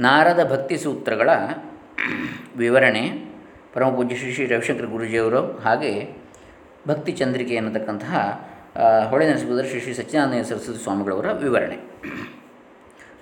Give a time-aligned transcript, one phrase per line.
[0.00, 1.30] ನಾರದ ಭಕ್ತಿ ಸೂತ್ರಗಳ
[2.56, 3.02] ವಿವರಣೆ
[3.74, 6.16] ಪರಮ ಪೂಜ್ಯ ಶ್ರೀ ಶ್ರೀ ರವಿಶಂಕರ ಗುರುಜಿಯವರು ಹಾಗೆ
[6.88, 8.14] ಭಕ್ತಿ ಚಂದ್ರಿಕೆ ಅನ್ನತಕ್ಕಂತಹ
[9.10, 11.76] ಹೊಳೆ ನರಸಿಂಹದ್ರ ಶ್ರೀ ಶ್ರೀ ಸಚ್ಚಿದಾನಂದ ಸರಸ್ವತಿ ಸ್ವಾಮಿಗಳವರ ವಿವರಣೆ.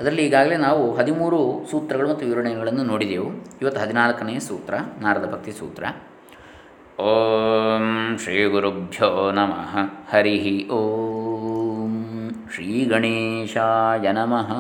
[0.01, 3.31] ಅದರಲ್ಲಿ ಈಗಾಗಲೇ ನಾವು ಹದಿಮೂರು ಸೂತ್ರಗಳು ಮತ್ತು ವಿವರಣೆಗಳನ್ನು ನೋಡಿದೆವು.
[3.63, 5.85] ಇವತ್ತು ಹದಿನಾಲ್ಕನೆಯ ಸೂತ್ರ, ನಾರದ ಭಕ್ತಿ ಸೂತ್ರ.
[7.01, 9.77] ಓಂ ಶ್ರೀ ಗುರುಭ್ಯೋ ನಮಃ.
[10.11, 14.51] ಹರಿ ಓಂ ಶ್ರೀ ಗಣೇಶಾಯ ನಮಃ.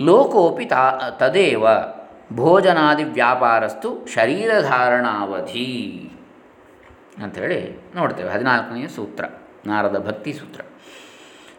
[0.00, 1.66] ಲೋಕೋಪಿ ತಾ ತದೇವ
[2.32, 5.70] ಭೋಜನಾದಿ ವ್ಯಾಪಾರಸ್ತು ಶರೀರಧಾರಣಾವಧಿ
[7.22, 9.24] ಅಂಥೇಳಿ ನೋಡ್ತೇವೆ ಹದಿನಾಲ್ಕನೆಯ ಸೂತ್ರ
[9.66, 10.60] ನಾರದ ಭಕ್ತಿ ಸೂತ್ರ.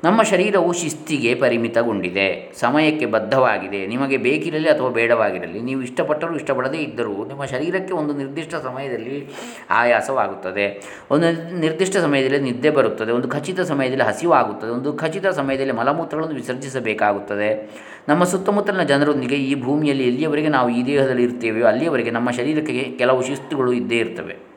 [0.03, 2.53] ನಮ್ಮ ಶರೀರವು ಶಿಸ್ತಿಗೆ ಪರಿಮಿತಗೊಂಡಿದೆ.
[2.59, 3.87] ಸಮಯಕ್ಕೆ ಬದ್ಧವಾಗಿದೆ.
[3.87, 9.27] ನಿಮಗೆ ಬೇಕಿರಲಿ ಅಥವಾ ಬೇಡವಾಗಿರಲಿ, ನೀವು ಇಷ್ಟಪಟ್ಟರೂ ಇಷ್ಟಪಡದೇ ಇದ್ದರೂ ನಿಮ್ಮ ಶರೀರಕ್ಕೆ ಒಂದು ನಿರ್ದಿಷ್ಟ ಸಮಯದಲ್ಲಿ
[9.69, 10.81] ಆಯಾಸವಾಗುತ್ತದೆ.
[11.11, 17.69] ಒಂದು ನಿರ್ದಿಷ್ಟ ಸಮಯದಲ್ಲಿ ನಿದ್ದೆ ಬರುತ್ತದೆ, ಒಂದು ಖಚಿತ ಸಮಯದಲ್ಲಿ ಹಸಿವಾಗುತ್ತದೆ ಒಂದು ಖಚಿತ ಸಮಯದಲ್ಲಿ ಮಲಮೂತ್ರಗಳನ್ನು ವಿಸರ್ಜಿಸಬೇಕಾಗುತ್ತದೆ.
[18.09, 23.73] ನಮ್ಮ ಸುತ್ತಮುತ್ತಲಿನ ಜನರೊಂದಿಗೆ ಈ ಭೂಮಿಯಲ್ಲಿ ಎಲ್ಲಿಯವರೆಗೆ ನಾವು ಈ ದೇಹದಲ್ಲಿ ಇರ್ತೇವೆಯೋ ಅಲ್ಲಿಯವರೆಗೆ ನಮ್ಮ ಶರೀರಕ್ಕೆ ಕೆಲವು ಶಿಸ್ತುಗಳು
[23.73, 24.50] ಇದ್ದೇ ಇರ್ತವೆ.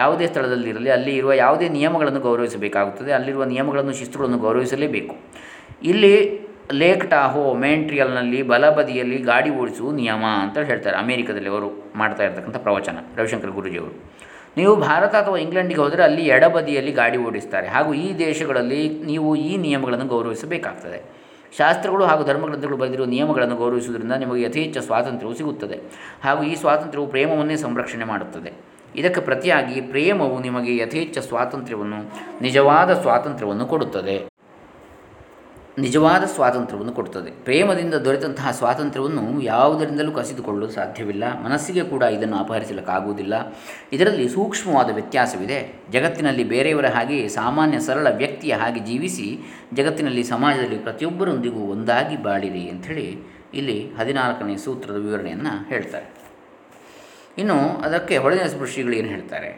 [0.00, 5.14] ಯಾವುದೇ ಸ್ಥಳದಲ್ಲಿರಲಿ ಅಲ್ಲಿ ಇರುವ ಯಾವುದೇ ನಿಯಮಗಳನ್ನು ಗೌರವಿಸಬೇಕಾಗುತ್ತದೆ, ಅಲ್ಲಿರುವ ನಿಯಮಗಳನ್ನು, ಶಿಸ್ತುಗಳನ್ನು ಗೌರವಿಸಲೇಬೇಕು.
[5.90, 6.14] ಇಲ್ಲಿ
[6.80, 11.68] ಲೇಕ್ ಟಾಹೋ ಮೇಂಟ್ರಿಯಲ್ನಲ್ಲಿ ಬಲಬದಿಯಲ್ಲಿ ಗಾಡಿ ಓಡಿಸುವ ನಿಯಮ ಅಂತ ಹೇಳ್ತಾರೆ, ಅಮೇರಿಕದಲ್ಲಿ ಅವರು
[12.00, 13.94] ಮಾಡ್ತಾ ಇರ್ತಕ್ಕಂಥ ಪ್ರವಚನ, ರವಿಶಂಕರ್ ಗುರುಜಿಯವರು.
[14.58, 20.06] ನೀವು ಭಾರತ ಅಥವಾ ಇಂಗ್ಲೆಂಡಿಗೆ ಹೋದರೆ ಅಲ್ಲಿ ಎಡಬದಿಯಲ್ಲಿ ಗಾಡಿ ಓಡಿಸ್ತಾರೆ, ಹಾಗೂ ಈ ದೇಶಗಳಲ್ಲಿ ನೀವು ಈ ನಿಯಮಗಳನ್ನು
[20.14, 21.00] ಗೌರವಿಸಬೇಕಾಗ್ತದೆ.
[21.58, 25.76] ಶಾಸ್ತ್ರಗಳು ಹಾಗೂ ಧರ್ಮಗ್ರಂಥಗಳು ಬರೆದಿರುವ ನಿಯಮಗಳನ್ನು ಗೌರವಿಸುವುದರಿಂದ ನಿಮಗೆ ಯಥೇಚ್ಛ ಸ್ವಾತಂತ್ರ್ಯವು ಸಿಗುತ್ತದೆ,
[26.24, 28.52] ಹಾಗೂ ಈ ಸ್ವಾತಂತ್ರ್ಯವು ಪ್ರೇಮವನ್ನೇ ಸಂರಕ್ಷಣೆ ಮಾಡುತ್ತದೆ.
[28.96, 34.34] ಇದಕ್ಕೆ ಪ್ರತಿಯಾಗಿ ಪ್ರೇಮವು ನಿಮಗೆ ಯಥೇಚ್ಛ ಸ್ವಾತಂತ್ರ್ಯವನ್ನು, ನಿಜವಾದ ಸ್ವಾತಂತ್ರ್ಯವನ್ನು ಕೊಡುತ್ತದೆ.
[35.78, 37.30] ನಿಜವಾದ ಸ್ವಾತಂತ್ರ್ಯವನ್ನು ಕೊಡುತ್ತದೆ.
[37.30, 41.44] ಪ್ರೇಮದಿಂದ ದೊರೆತಂತಹ ಸ್ವಾತಂತ್ರ್ಯವನ್ನು ಯಾವುದರಿಂದಲೂ ಕಸಿದುಕೊಳ್ಳಲು ಸಾಧ್ಯವಿಲ್ಲ.
[41.44, 43.56] ಮನಸ್ಸಿಗೆ ಕೂಡ ಇದನ್ನು ಅಪಹರಿಸಲಿಕ್ಕಾಗುವುದಿಲ್ಲ.
[43.92, 45.82] ಇದರಲ್ಲಿ ಸೂಕ್ಷ್ಮವಾದ ವ್ಯತ್ಯಾಸವಿದೆ.
[45.90, 49.38] ಜಗತ್ತಿನಲ್ಲಿ ಬೇರೆಯವರ ಹಾಗೆ ಸಾಮಾನ್ಯ ಸರಳ ವ್ಯಕ್ತಿಯ ಹಾಗೆ ಜೀವಿಸಿ,
[49.74, 53.18] ಜಗತ್ತಿನಲ್ಲಿ ಸಮಾಜದಲ್ಲಿ ಪ್ರತಿಯೊಬ್ಬರೊಂದಿಗೂ ಒಂದಾಗಿ ಬಾಳಿರಿ ಅಂಥೇಳಿ
[53.54, 56.23] ಇಲ್ಲಿ ಹದಿನಾಲ್ಕನೇ ಸೂತ್ರದ ವಿವರಣೆಯನ್ನು ಹೇಳ್ತಾರೆ.
[57.38, 59.50] ಇನ್ನು ಅದಕ್ಕೆ ಹೊಳೆನ ಸ್ಪೃಶಿಗಳು ಏನು ಹೇಳ್ತಾರೆ?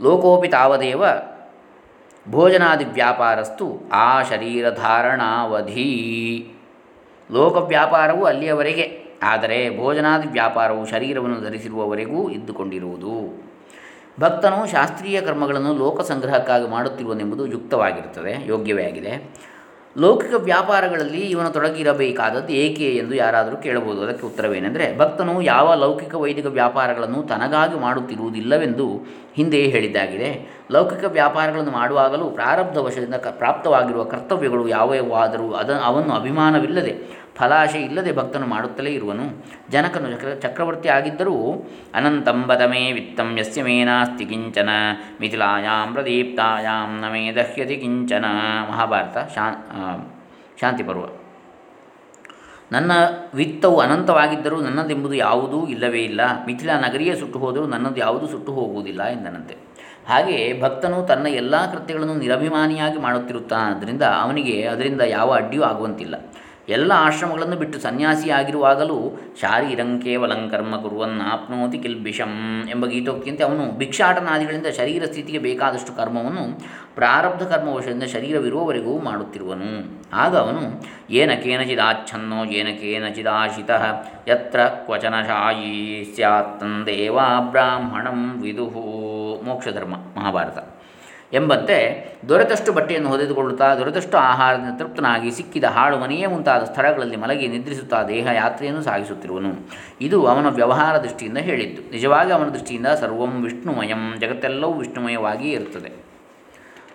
[0.00, 1.04] ಲೋಕೋಪಿ ತಾವದೇವ
[2.26, 5.88] ಭೋಜನಾದಿ ವ್ಯಾಪಾರಸ್ತು ಆ ಶರೀರಧಾರಣಾವಧಿ
[7.30, 8.86] ಲೋಕ ವ್ಯಾಪಾರವು ಅಲ್ಲಿಯವರೆಗೆ,
[9.22, 13.14] ಆದರೆ ಭೋಜನಾದಿ ವ್ಯಾಪಾರವು ಶರೀರವನ್ನು ಧರಿಸಿರುವವರೆಗೂ ಇದ್ದುಕೊಂಡಿರುವುದು.
[14.20, 19.14] ಭಕ್ತನು ಶಾಸ್ತ್ರೀಯ ಕರ್ಮಗಳನ್ನು ಲೋಕ ಸಂಗ್ರಹಕ್ಕಾಗಿ ಮಾಡುತ್ತಿರುವನೆಂಬುದು ಯುಕ್ತವಾಗಿರುತ್ತದೆ, ಯೋಗ್ಯವೇ ಆಗಿದೆ.
[19.98, 24.02] ಲೌಕಿಕ ವ್ಯಾಪಾರಗಳಲ್ಲಿ ಇವನು ತೊಡಗಿರಬೇಕಾದದ್ದು ಏಕೆ ಎಂದು ಯಾರಾದರೂ ಕೇಳಬಹುದು.
[24.02, 28.86] ಅದಕ್ಕೆ ಉತ್ತರವೇನೆಂದರೆ, ಭಕ್ತನು ಯಾವ ಲೌಕಿಕ ವೈದಿಕ ವ್ಯಾಪಾರಗಳನ್ನು ತನಗಾಗಿ ಮಾಡುತ್ತಿರುವುದಿಲ್ಲವೆಂದು
[29.34, 30.30] ಹಿಂದೆಯೇ ಹೇಳಿದ್ದಾಗಿದೆ.
[30.72, 38.90] ಲೌಕಿಕ ವ್ಯಾಪಾರಗಳನ್ನು ಮಾಡುವಾಗಲೂ ಪ್ರಾರಬ್ಧ ವಶದಿಂದ ಪ್ರಾಪ್ತವಾಗಿರುವ ಕರ್ತವ್ಯಗಳು ಯಾವ್ಯಾವಾದರೂ ಅದ ಅವನ್ನು ಅಭಿಮಾನವಿಲ್ಲದೆ ಫಲಾಶೆ ಇಲ್ಲದೆ ಭಕ್ತನು ಮಾಡುತ್ತಲೇ
[38.90, 39.46] ಇರುವನು.
[39.70, 41.34] ಜನಕನು ಚಕ್ರ, ಚಕ್ರವರ್ತಿ ಆಗಿದ್ದರೂ
[41.94, 44.68] ಅನಂತಂಬದಮೇ ವಿತ್ತಂ ಯಸ್ಯ ಮೇ ನಾಸ್ತಿ ಕಿಂಚನ,
[45.20, 48.24] ಮಿಥಿಲಾಯಾಂ ಪ್ರದೀಪ್ತಾಯಾಂ ನ ಮೇ ದಹ್ಯತಿ ಕಿಂಚನ.
[48.70, 49.44] ಮಹಾಭಾರತ, ಶಾ
[50.60, 51.04] ಶಾಂತಿ ಪರ್ವ.
[52.72, 52.92] ನನ್ನ
[53.34, 56.20] ವಿತ್ತವು ಅನಂತವಾಗಿದ್ದರೂ ನನ್ನದೆಂಬುದು ಯಾವುದೂ ಇಲ್ಲವೇ ಇಲ್ಲ.
[56.46, 59.56] ಮಿಥಿಲಾ ನಗರಿಯೇ ಸುಟ್ಟು ಹೋದರೂ ನನ್ನದು ಯಾವುದೂ ಸುಟ್ಟು ಹೋಗುವುದಿಲ್ಲ ಎಂದನಂತೆ.
[60.08, 66.14] ಹಾಗೆಯೇ ಭಕ್ತನು ತನ್ನ ಎಲ್ಲ ಕೃತ್ಯಗಳನ್ನು ನಿರಭಿಮಾನಿಯಾಗಿ ಮಾಡುತ್ತಿರುತ್ತಾನಾದ್ದರಿಂದ ಅವನಿಗೆ ಅದರಿಂದ ಯಾವ ಅಡ್ಡಿಯೂ ಆಗುವಂತಿಲ್ಲ.
[66.68, 75.04] ಎಲ್ಲ ಆಶ್ರಮಗಳನ್ನು ಬಿಟ್ಟು ಸನ್ಯಾಸಿಯಾಗಿರುವಾಗಲೂ ಶಾರೀರಂ ಕೇವಲಂ ಕರ್ಮ ಕುರುವನ್ ಆಪ್ನೋತಿ ಕಿಲ್ಬಿಷಂ ಎಂಬ ಗೀತೋಕ್ತಿಯಂತೆ ಅವನು ಭಿಕ್ಷಾಟನಾದಿಗಳಿಂದ ಶರೀರ
[75.04, 76.60] ಸ್ಥಿತಿಗೆ ಬೇಕಾದಷ್ಟು ಕರ್ಮವನ್ನು
[76.94, 80.00] ಪ್ರಾರಬ್ಧ ಕರ್ಮವಶದಿಂದ ಶರೀರವಿರುವವರೆಗೂ ಮಾಡುತ್ತಿರುವನು.
[80.12, 83.70] ಆಗ ಅವನು, ಏನ ಕೇನಚಿದಾಚ್ಛನ್ನೋ, ಏನ ಕೇನಚಿದಾಶಿತ,
[84.28, 88.84] ಯತ್ರ ಕ್ವಚನ ಶಾಯಿ ಸ್ಯಾತ್ ತಂದೇವಾ ಬ್ರಾಹ್ಮಣಂ ವಿದುಹು
[89.44, 90.73] ಮೋಕ್ಷಧರ್ಮ, ಮಹಾಭಾರತ.
[91.34, 91.76] ಎಂಬಂತೆ
[92.28, 98.82] ದೊರೆತಷ್ಟು ಬಟ್ಟೆಯನ್ನು ಹೊದೆದುಕೊಳ್ಳುತ್ತಾ ದೊರೆತಷ್ಟು ಆಹಾರದಿಂದ ತೃಪ್ತನಾಗಿ ಸಿಕ್ಕಿದ ಹಾಳು ಮನೆಯೇ ಮುಂತಾದ ಸ್ಥಳಗಳಲ್ಲಿ ಮಲಗಿ ನಿದ್ರಿಸುತ್ತಾ ದೇಹ ಯಾತ್ರೆಯನ್ನು
[98.82, 99.68] ಸಾಗಿಸುತ್ತಿರುವನು.
[100.00, 101.90] ಇದು ಅವನ ವ್ಯವಹಾರ ದೃಷ್ಟಿಯಿಂದ ಹೇಳಿದ್ದು.
[101.90, 105.92] ನಿಜವಾಗಿ ಅವನ ದೃಷ್ಟಿಯಿಂದ ಸರ್ವಂ ವಿಷ್ಣುಮಯಂ, ಜಗತ್ತೆಲ್ಲವೂ ವಿಷ್ಣುಮಯವಾಗಿ ಇರುತ್ತದೆ.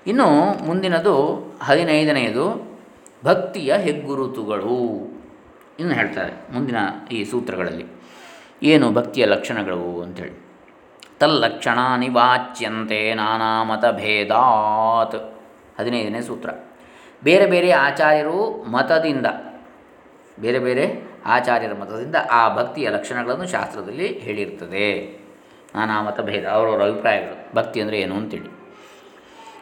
[0.07, 0.27] ಇನ್ನು
[0.65, 1.15] ಮುಂದಿನದು
[1.63, 2.77] ಹದಿನೈದನೆಯದು
[3.25, 4.75] ಭಕ್ತಿಯ ಹೆಗ್ಗುರುತುಗಳು
[5.79, 6.75] ಇನ್ನು ಹೇಳ್ತಾರೆ ಮುಂದಿನ
[7.11, 7.85] ಈ ಸೂತ್ರಗಳಲ್ಲಿ.
[8.63, 10.48] ಏನು ಭಕ್ತಿಯ ಲಕ್ಷಣಗಳು ಅಂಥೇಳಿ
[11.19, 15.17] ತಲ್ಲಕ್ಷಣಾನಿ ವಾಚ್ಯಂತೆ ನಾನಾ ಮತಭೇದಾತ್
[15.79, 16.49] ಹದಿನೈದನೇ ಸೂತ್ರ.
[17.23, 19.25] ಬೇರೆ ಬೇರೆ ಆಚಾರ್ಯರು ಮತದಿಂದ,
[20.39, 20.85] ಬೇರೆ ಬೇರೆ
[21.25, 24.87] ಆಚಾರ್ಯರ ಮತದಿಂದ ಆ ಭಕ್ತಿಯ ಲಕ್ಷಣಗಳನ್ನು ಶಾಸ್ತ್ರದಲ್ಲಿ ಹೇಳಿರ್ತದೆ.
[25.75, 27.55] ನಾನಾ ಮತಭೇದ ಅವರವರ ಅಭಿಪ್ರಾಯಗಳು.
[27.55, 28.49] ಭಕ್ತಿ ಅಂದರೆ ಏನು ಅಂತೇಳಿ.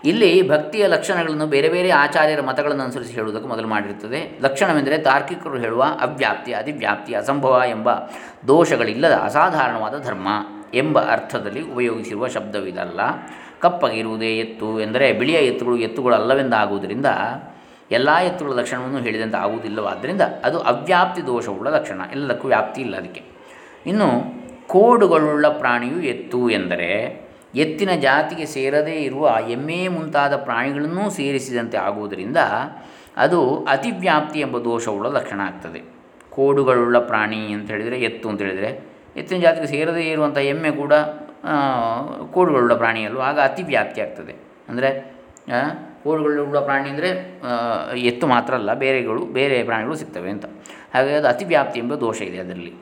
[0.06, 6.54] ಇಲ್ಲಿ ಭಕ್ತಿಯ ಲಕ್ಷಣಗಳನ್ನು ಬೇರೆ ಬೇರೆ ಆಚಾರ್ಯರ ಮತಗಳನ್ನು ಅನುಸರಿಸಿ ಹೇಳುವುದಕ್ಕೆ ಮೊದಲು ಮಾಡಿರುತ್ತದೆ ಲಕ್ಷಣವೆಂದರೆ ತಾರ್ಕಿಕರು ಹೇಳುವ ಅವ್ಯಾಪ್ತಿ,
[6.54, 7.90] ಅಧಿವ್ಯಾಪ್ತಿ, ಅಸಂಭವ ಎಂಬ
[8.48, 10.28] ದೋಷಗಳಿಲ್ಲದ ಅಸಾಧಾರಣವಾದ ಧರ್ಮ.
[10.74, 13.00] ಎಂಬ ಅರ್ಥದಲ್ಲಿ ಉಪಯೋಗಿಸಿರುವ ಶಬ್ದವಿದಲ್ಲ
[13.60, 17.06] ಕಪ್ಪಗಿರುವುದೇ ಎತ್ತು ಎಂದರೆ ಬಿಳಿಯ ಎತ್ತುಗಳು ಎತ್ತುಗಳು ಅಲ್ಲವೆಂದಾಗುವುದರಿಂದ
[17.92, 22.02] ಎಲ್ಲ ಎತ್ತುಗಳ ಲಕ್ಷಣವನ್ನು ಹೇಳಿದಂತೆ ಆಗುವುದಿಲ್ಲವಾದ್ದರಿಂದ ಅದು ಅವ್ಯಾಪ್ತಿ ದೋಷವುಳ್ಳ ಲಕ್ಷಣ.
[22.12, 23.22] ಎಲ್ಲದಕ್ಕೂ ವ್ಯಾಪ್ತಿ ಇಲ್ಲ ಅದಕ್ಕೆ.
[23.86, 24.08] ಇನ್ನು
[24.68, 27.22] ಕೋಡುಗಳುಳ್ಳ ಪ್ರಾಣಿಯು ಎತ್ತು ಎಂದರೆ
[27.56, 32.38] ಎತ್ತಿನ ಜಾತಿಗೆ ಸೇರದೇ ಇರುವ ಎಮ್ಮೆ ಮುಂತಾದ ಪ್ರಾಣಿಗಳನ್ನೂ ಸೇರಿಸಿದಂತೆ ಆಗುವುದರಿಂದ
[33.18, 35.82] ಅದು ಅತಿವ್ಯಾಪ್ತಿ ಎಂಬ ದೋಷವುಳ್ಳ ಲಕ್ಷಣ ಆಗ್ತದೆ.
[36.30, 40.94] ಕೋಡುಗಳುಳ್ಳ ಪ್ರಾಣಿ ಅಂತ ಹೇಳಿದರೆ ಎತ್ತು ಅಂತ ಹೇಳಿದರೆ ಎತ್ತಿನ ಜಾತಿಗೆ ಸೇರದೇ ಇರುವಂಥ ಎಮ್ಮೆ ಕೂಡ
[42.36, 44.34] ಕೋಡುಗಳುಳ್ಳ ಪ್ರಾಣಿಯಲ್ಲೂ ಆಗ ಅತಿವ್ಯಾಪ್ತಿ ಆಗ್ತದೆ.
[44.70, 44.90] ಅಂದರೆ
[46.04, 47.10] ಕೋಡುಗಳುಳ್ಳ ಪ್ರಾಣಿ ಅಂದರೆ
[48.10, 50.46] ಎತ್ತು ಮಾತ್ರ ಅಲ್ಲ, ಬೇರೆಗಳು, ಬೇರೆ ಪ್ರಾಣಿಗಳು ಸಿಗ್ತವೆ ಅಂತ.
[50.94, 52.74] ಹಾಗಾಗಿ ಅದು ಅತಿವ್ಯಾಪ್ತಿ ಎಂಬ ದೋಷ ಇದೆ ಅದರಲ್ಲಿ.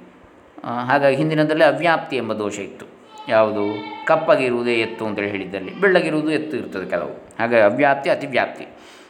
[0.89, 2.85] ಹಾಗಾಗಿ ಹಿಂದಿನದರಲ್ಲಿ ಅವ್ಯಾಪ್ತಿ ಎಂಬ ದೋಷ ಇತ್ತು.
[3.29, 3.63] ಯಾವುದು?
[4.07, 5.71] ಕಪ್ಪಗಿರುವುದೇ ಎತ್ತು ಅಂತೇಳಿ ಹೇಳಿದ್ದಲ್ಲಿ.
[5.81, 7.13] ಬೆಳ್ಳಗಿರುವುದು ಎತ್ತು ಇರ್ತದೆ ಕೆಲವು.
[7.39, 8.65] ಹಾಗೆ ಅವ್ಯಾಪ್ತಿ ಅತಿವ್ಯಾಪ್ತಿ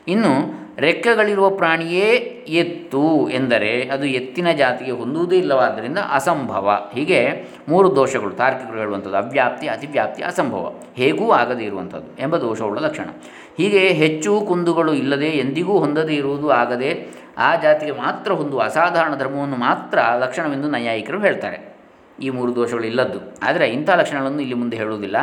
[0.08, 2.10] ಇನ್ನು ರೆಕ್ಕೆಗಳಿರುವ ಪ್ರಾಣಿಯೇ
[2.48, 6.90] ಎತ್ತು ಎಂದರೆ ಅದು ಎತ್ತಿನ ಜಾತಿಗೆ ಹೊಂದುವುದೇ ಇಲ್ಲವಾದ್ದರಿಂದ ಅಸಂಭವ.
[6.94, 10.74] ಹೀಗೆ ಮೂರು ದೋಷಗಳು, ತಾರ್ಕಿಕರು ಹೇಳುವಂಥದ್ದು ಅವ್ಯಾಪ್ತಿ, ಅತಿವ್ಯಾಪ್ತಿ, ಅಸಂಭವ.
[10.96, 13.06] ಹೇಗೂ ಆಗದೇ ಇರುವಂಥದ್ದು ಎಂಬ ದೋಷವುಳ್ಳ ಲಕ್ಷಣ.
[13.58, 20.00] ಹೀಗೆ ಹೆಚ್ಚು ಕುಂದುಗಳು ಇಲ್ಲದೆ ಎಂದಿಗೂ ಹೊಂದದೇ ಇರುವುದು ಆಗದೆ ಆ ಜಾತಿಗೆ ಮಾತ್ರ ಹೊಂದುವ ಅಸಾಧಾರಣ ಧರ್ಮವನ್ನು ಮಾತ್ರ
[20.20, 21.75] ಲಕ್ಷಣವೆಂದು ನೈಯಾಯಿಕರು ಹೇಳ್ತಾರೆ.
[22.22, 23.20] ಈ ಮೂರು ದೋಷಗಳು ಇಲ್ಲದ್ದು.
[23.44, 25.18] ಆದರೆ ಇಂಥ ಲಕ್ಷಣಗಳನ್ನು ಇಲ್ಲಿ ಮುಂದೆ ಹೇಳುವುದಿಲ್ಲ.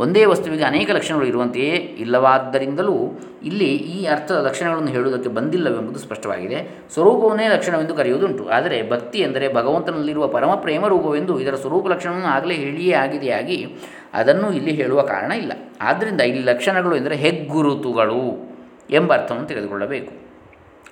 [0.00, 6.88] ಒಂದೇ ವಸ್ತುವಿಗೆ ಅನೇಕ ಲಕ್ಷಣಗಳು ಇರುವಂತೆಯೇ ಇಲ್ಲವಾದ್ದರಿಂದಲೂ ಇಲ್ಲಿ ಈ ಅರ್ಥದ ಲಕ್ಷಣಗಳನ್ನು ಹೇಳುವುದಕ್ಕೆ ಬಂದಿಲ್ಲವೆಂಬುದು ಸ್ಪಷ್ಟವಾಗಿದೆ.
[6.94, 8.48] ಸ್ವರೂಪವನ್ನೇ ಲಕ್ಷಣವೆಂದು ಕರೆಯುವುದುಂಟು.
[8.48, 13.74] ಆದರೆ ಭಕ್ತಿ ಎಂದರೆ ಭಗವಂತನಲ್ಲಿರುವ ಪರಮ ಪ್ರೇಮ ರೂಪವೆಂದು ಇದರ ಸ್ವರೂಪ ಲಕ್ಷಣವನ್ನು ಆಗಲೇ ಹೇಳಿಯೇ ಆಗಿದೆಯಾಗಿ
[14.14, 15.52] ಅದನ್ನು ಇಲ್ಲಿ ಹೇಳುವ ಕಾರಣ ಇಲ್ಲ.
[15.80, 18.52] ಆದ್ದರಿಂದ ಇಲ್ಲಿ ಲಕ್ಷಣಗಳು ಎಂದರೆ ಹೆಗ್ಗುರುತುಗಳು
[18.90, 20.21] ಎಂಬ ಅರ್ಥವನ್ನು ತೆಗೆದುಕೊಳ್ಳಬೇಕು.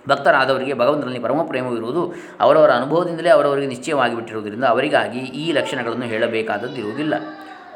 [0.08, 7.14] ಭಕ್ತರಾದವರಿಗೆ ಭಗವಂತನಲ್ಲಿ ಪರಮ ಪ್ರೇಮವಿರುವುದು ಅವರವರ ಅನುಭವದಿಂದಲೇ ಅವರವರಿಗೆ ನಿಶ್ಚಯವಾಗಿ ಬಿಟ್ಟಿರುವುದರಿಂದ ಅವರಿಗಾಗಿ ಈ ಲಕ್ಷಣಗಳನ್ನು ಹೇಳಬೇಕಾದದ್ದು ಇರುವುದಿಲ್ಲ.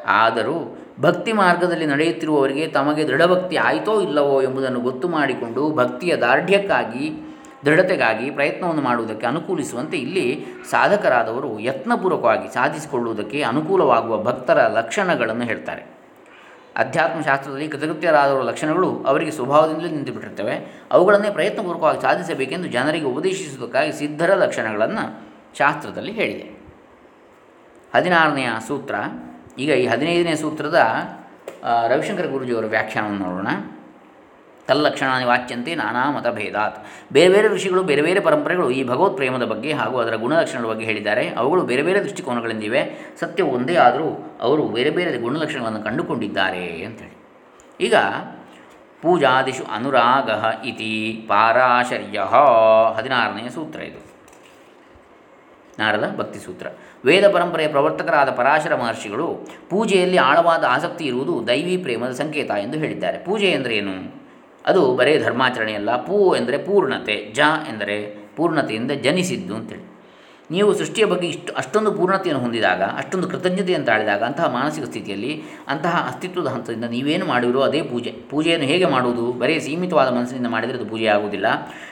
[0.07, 7.35] ಆದರೂ ಭಕ್ತಿ ಮಾರ್ಗದಲ್ಲಿ ನಡೆಯುತ್ತಿರುವವರಿಗೆ ತಮಗೆ ದೃಢಭಕ್ತಿ ಆಯಿತೋ ಇಲ್ಲವೋ ಎಂಬುದನ್ನು ಗೊತ್ತು ಮಾಡಿಕೊಂಡು ಭಕ್ತಿಯ ದಾರ್ಢ್ಯಕ್ಕಾಗಿ,
[7.65, 15.94] ದೃಢತೆಗಾಗಿ ಪ್ರಯತ್ನವನ್ನು ಮಾಡುವುದಕ್ಕೆ ಅನುಕೂಲಿಸುವಂತೆ ಇಲ್ಲಿ ಸಾಧಕರಾದವರು ಯತ್ನಪೂರ್ವಕವಾಗಿ ಸಾಧಿಸಿಕೊಳ್ಳುವುದಕ್ಕೆ ಅನುಕೂಲವಾಗುವ ಭಕ್ತರ ಲಕ್ಷಣಗಳನ್ನು ಹೇಳ್ತಾರೆ.
[16.77, 20.85] ಅಧ್ಯಾತ್ಮಶಾಸ್ತ್ರದಲ್ಲಿ ಕೃತಕೃತ್ಯರಾದವರ ಲಕ್ಷಣಗಳು ಅವರಿಗೆ ಸ್ವಭಾವದಿಂದಲೇ ನಿಂತುಬಿಟ್ಟಿರ್ತವೆ.
[20.91, 25.05] ಅವುಗಳನ್ನೇ ಪ್ರಯತ್ನಪೂರ್ವಕವಾಗಿ ಸಾಧಿಸಬೇಕೆಂದು ಜನರಿಗೆ ಉಪದೇಶಿಸುವುದಕ್ಕಾಗಿ ಸಿದ್ಧರ ಲಕ್ಷಣಗಳನ್ನು
[25.57, 26.47] ಶಾಸ್ತ್ರದಲ್ಲಿ ಹೇಳಿದೆ.
[27.95, 28.95] ಹದಿನಾರನೆಯ ಸೂತ್ರ,
[29.59, 30.79] ಈಗ ಈ ಹದಿನೈದನೇ ಸೂತ್ರದ
[31.87, 33.47] ರವಿಶಂಕರ ಗುರುಜಿಯವರ ವ್ಯಾಖ್ಯಾನವನ್ನು ನೋಡೋಣ.
[34.67, 36.87] ತಲ್ಲಕ್ಷಣಾನಿ ವಾಚ್ಯಂತೆ ನಾನಾ ಮತಭೇದಾತ್.
[37.13, 41.29] ಬೇರೆ ಬೇರೆ ಋಷಿಗಳು, ಬೇರೆ ಬೇರೆ ಪರಂಪರೆಗಳು ಈ ಭಗವತ್ ಪ್ರೇಮದ ಬಗ್ಗೆ ಹಾಗೂ ಅದರ ಗುಣಲಕ್ಷಣಗಳ ಬಗ್ಗೆ ಹೇಳಿದ್ದಾರೆ.
[41.29, 43.13] ಅವುಗಳು ಬೇರೆ ಬೇರೆ ದೃಷ್ಟಿಕೋನಗಳಿಂದಿವೆ.
[43.19, 47.15] ಸತ್ಯ ಒಂದೇ ಆದರೂ ಅವರು ಬೇರೆ ಬೇರೆ ಗುಣಲಕ್ಷಣಗಳನ್ನು ಕಂಡುಕೊಂಡಿದ್ದಾರೆ ಅಂಥೇಳಿ
[47.81, 47.95] ಈಗ
[49.01, 50.29] ಪೂಜಾದಿಷು ಅನುರಾಗ
[50.65, 52.19] ಇತಿ ಪಾರಾಶರ್ಯ.
[52.95, 54.05] ಹದಿನಾರನೆಯ ಸೂತ್ರ ಇದು.
[55.79, 56.67] ನಾರದ ಭಕ್ತಿ ಸೂತ್ರ.
[57.05, 63.17] ವೇದ ಪರಂಪರೆಯ ಪ್ರವರ್ತಕರಾದ ಪರಾಶರ ಮಹರ್ಷಿಗಳು ಪೂಜೆಯಲ್ಲಿ ಆಳವಾದ ಆಸಕ್ತಿ ಇರುವುದು ದೈವಿ ಪ್ರೇಮದ ಸಂಕೇತ ಎಂದು ಹೇಳಿದ್ದಾರೆ.
[63.17, 64.24] ಪೂಜೆ ಎಂದರೇನು
[64.65, 65.95] ಅದು ಬರೇ ಧರ್ಮಾಚರಣೆಯಲ್ಲ.
[65.95, 67.39] ಪೂ ಎಂದರೆ ಪೂರ್ಣತೆ, ಜ
[67.73, 69.95] ಎಂದರೆ ಪೂರ್ಣತೆಯಿಂದ ಜನಿಸಿದ್ದು ಅಂತೇಳಿ.
[70.51, 76.47] ನೀವು ಸೃಷ್ಟಿಯ ಬಗ್ಗೆ ಇಷ್ಟು, ಅಷ್ಟೊಂದು ಪೂರ್ಣತೆಯನ್ನು ಹೊಂದಿದಾಗ, ಅಷ್ಟೊಂದು ಕೃತಜ್ಞತೆಯನ್ನು ತಾಳಿದಾಗ ಅಂತಹ ಮಾನಸಿಕ ಸ್ಥಿತಿಯಲ್ಲಿ ಅಂತಹ ಅಸ್ತಿತ್ವದ
[76.47, 78.11] ಹಂತದಿಂದ ನೀವೇನು ಮಾಡಿರೋ ಅದೇ ಪೂಜೆ.
[78.29, 79.31] ಪೂಜೆಯನ್ನು ಹೇಗೆ ಮಾಡುವುದು?
[79.31, 81.45] ಬರೀ ಸೀಮಿತವಾದ ಮನಸ್ಸಿನಿಂದ ಮಾಡಿದರೆ ಅದು ಪೂಜೆ ಆಗುವುದಿಲ್ಲ.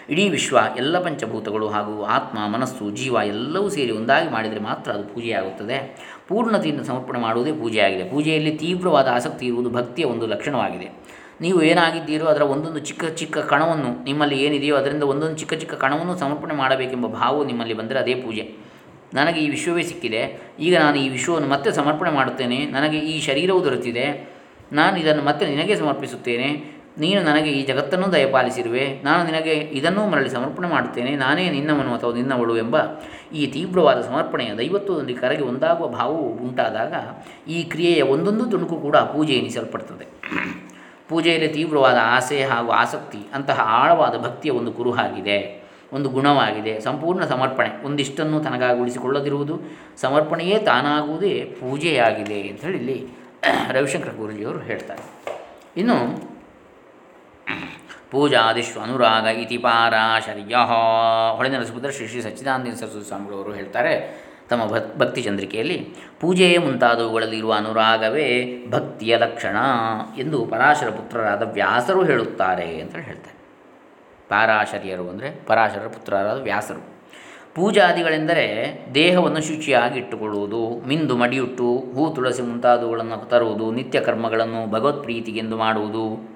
[0.09, 6.07] ಇಡೀ ವಿಶ್ವ, ಎಲ್ಲ ಪಂಚಭೂತಗಳು ಹಾಗೂ ಆತ್ಮ, ಮನಸ್ಸು, ಜೀವ ಎಲ್ಲವೂ ಸೇರಿ ಒಂದಾಗಿ ಮಾಡಿದರೆ ಮಾತ್ರ ಅದು ಪೂಜೆಯಾಗುತ್ತದೆ.
[6.27, 8.09] ಪೂರ್ಣತೆಯಿಂದ ಸಮರ್ಪಣೆ ಮಾಡುವುದೇ ಪೂಜೆಯಾಗಿದೆ.
[8.09, 11.12] ಪೂಜೆಯಲ್ಲಿ ತೀವ್ರವಾದ ಆಸಕ್ತಿ ಇರುವುದು ಭಕ್ತಿಯ ಒಂದು ಲಕ್ಷಣವಾಗಿದೆ.
[11.43, 16.53] ನೀವು ಏನಾಗಿದ್ದೀರೋ ಅದರ ಒಂದೊಂದು ಚಿಕ್ಕ ಚಿಕ್ಕ ಕಣವನ್ನು ನಿಮ್ಮಲ್ಲಿ ಏನಿದೆಯೋ ಅದರಿಂದ ಒಂದೊಂದು ಚಿಕ್ಕ ಚಿಕ್ಕ ಕಣವನ್ನು ಸಮರ್ಪಣೆ
[16.53, 18.43] ಮಾಡಬೇಕೆಂಬ ಭಾವವು ನಿಮ್ಮಲ್ಲಿ ಬಂದರೆ ಅದೇ ಪೂಜೆ.
[19.13, 20.21] ನನಗೆ ಈ ವಿಶ್ವವೇ ಸಿಕ್ಕಿದೆ.
[20.59, 22.59] ಈಗ ನಾನು ಈ ವಿಶ್ವವನ್ನು ಮತ್ತೆ ಸಮರ್ಪಣೆ ಮಾಡುತ್ತೇನೆ.
[22.65, 24.05] ನನಗೆ ಈ ಶರೀರವು ದೊರೆತಿದೆ.
[24.71, 26.49] ನಾನು ಇದನ್ನು ಮತ್ತೆ ನಿನಗೆ ಸಮರ್ಪಿಸುತ್ತೇನೆ.
[26.97, 28.85] ನೀನು ನನಗೆ ಈ ಜಗತ್ತನ್ನು ದಯಪಾಲಿಸಿರುವೆ.
[29.03, 31.11] ನಾನು ನಿನಗೆ ಇದನ್ನೂ ಮರಳಿ ಸಮರ್ಪಣೆ ಮಾಡುತ್ತೇನೆ.
[31.15, 32.75] ನಾನೇ ನಿನ್ನವನು ಅಥವಾ ನಿನ್ನವಳು ಎಂಬ
[33.33, 36.93] ಈ ತೀವ್ರವಾದ ಸಮರ್ಪಣೆಯ ದೈವತ್ವದೊಂದಿಗೆ ಕರಗಿ ಒಂದಾಗುವ ಭಾವವು ಉಂಟಾದಾಗ
[37.49, 40.07] ಈ ಕ್ರಿಯೆಯ ಒಂದೊಂದು ತುಣುಕು ಕೂಡ ಪೂಜೆ ಎನಿಸಲ್ಪಡ್ತದೆ.
[41.09, 45.63] ಪೂಜೆಯಲ್ಲಿ ತೀವ್ರವಾದ ಆಸೆ ಹಾಗೂ ಆಸಕ್ತಿ, ಅಂತಹ ಆಳವಾದ ಭಕ್ತಿಯ ಒಂದು ಕುರುಹಾಗಿದೆ.
[45.93, 46.81] ಒಂದು ಗುಣವಾಗಿದೆ.
[46.81, 47.85] ಸಂಪೂರ್ಣ ಸಮರ್ಪಣೆ.
[47.85, 49.59] ಒಂದಿಷ್ಟನ್ನು ತನಗಾಗುಳಿಸಿಕೊಳ್ಳದಿರುವುದು
[49.97, 53.07] ಸಮರ್ಪಣೆಯೇ ತಾನಾಗುವುದೇ ಪೂಜೆಯಾಗಿದೆ ಹೇಳಿ ಇಲ್ಲಿ
[53.71, 55.03] ರವಿಶಂಕರ ಗುರುಜಿಯವರು ಹೇಳ್ತಾರೆ.
[55.77, 55.97] ಇನ್ನು
[58.11, 60.55] ಪೂಜಾದಿಶ್ವ ಅನುರಾಗ ಇತಿ ಪಾರಾಶರ್ಯ
[61.35, 64.63] ಹೊಳೆನರಸಿಪುತ್ರ ಶ್ರೀ ಶ್ರೀ ಸಚ್ಚಿದಾನಂದ ಸರಸ್ವತಿ ಸ್ವಾಮಿಗಳವರು ಹೇಳ್ತಾರೆ ತಮ್ಮ
[64.97, 65.77] ಭಕ್ತಿ ಚಂದ್ರಿಕೆಯಲ್ಲಿ
[66.21, 68.27] ಪೂಜೆ ಮುಂತಾದವುಗಳಲ್ಲಿ ಇರುವ ಅನುರಾಗವೇ
[68.69, 69.57] ಭಕ್ತಿಯ ಲಕ್ಷಣ
[70.17, 73.37] ಎಂದು ಪರಾಶರ ಪುತ್ರರಾದ ವ್ಯಾಸರು ಹೇಳುತ್ತಾರೆ ಅಂತ ಹೇಳ್ತಾರೆ.
[74.29, 76.93] ಪಾರಾಶರ್ಯರು ಅಂದರೆ ಪರಾಶರ ಪುತ್ರರಾದ ವ್ಯಾಸರು.
[77.55, 78.45] ಪೂಜಾದಿಗಳೆಂದರೆ
[78.93, 86.32] ದೇಹವನ್ನು ಶುಚಿಯಾಗಿ ಇಟ್ಟುಕೊಳ್ಳುವುದು, ಮಿಂದು ಮಡಿಯುಟ್ಟು ಹೂ ತುಳಸಿ ಮುಂತಾದವುಗಳನ್ನು ತರುವುದು, ನಿತ್ಯ ಕರ್ಮಗಳನ್ನು ಭಗವತ್ ಪ್ರೀತಿಗೆಂದು ಮಾಡುವುದು.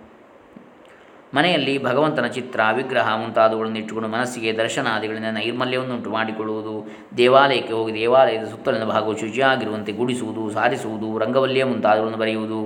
[1.33, 6.75] ಮನೆಯಲ್ಲಿ ಭಗವಂತನ ಚಿತ್ರ, ವಿಗ್ರಹ ಮುಂತಾದವುಗಳನ್ನು ಇಟ್ಟುಕೊಂಡು ಮನಸ್ಸಿಗೆ ದರ್ಶನಾದಿಗಳಿಂದ ನೈರ್ಮಲ್ಯವನ್ನು ಉಂಟು ಮಾಡಿಕೊಳ್ಳುವುದು,
[7.17, 12.61] ದೇವಾಲಯಕ್ಕೆ ಹೋಗಿ ದೇವಾಲಯದ ಸುತ್ತಲಿನ ಭಾಗವು ಶುಚಿಯಾಗಿರುವಂತೆ ಗುಡಿಸುವುದು ಸಾರಿಸುವುದು ರಂಗವಲ್ಯ ಮುಂತಾದವುಗಳನ್ನು ಬರೆಯುವುದು,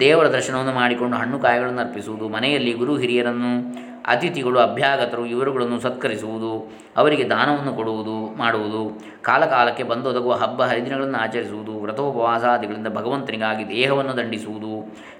[0.00, 3.52] ದೇವರ ದರ್ಶನವನ್ನು ಮಾಡಿಕೊಂಡು ಹಣ್ಣು ಕಾಯಿಗಳನ್ನು ಅರ್ಪಿಸುವುದು, ಮನೆಯಲ್ಲಿ ಗುರು ಹಿರಿಯರನ್ನು,
[4.06, 6.52] ಅತಿಥಿಗಳು, ಅಭ್ಯಾಗತರು, ಇವರುಗಳನ್ನು ಸತ್ಕರಿಸುವುದು,
[6.96, 8.82] ಅವರಿಗೆ ದಾನವನ್ನು ಕೊಡುವುದು, ಮಾಡುವುದು,
[9.22, 14.69] ಕಾಲಕಾಲಕ್ಕೆ ಬಂದೊದಗುವ ಹಬ್ಬ ಹರಿದಿನಗಳನ್ನು ಆಚರಿಸುವುದು, ವ್ರತೋಪವಾಸಾದಿಗಳಿಂದ ಭಗವಂತನಿಗಾಗಿ ದೇಹವನ್ನು ದಂಡಿಸುವುದು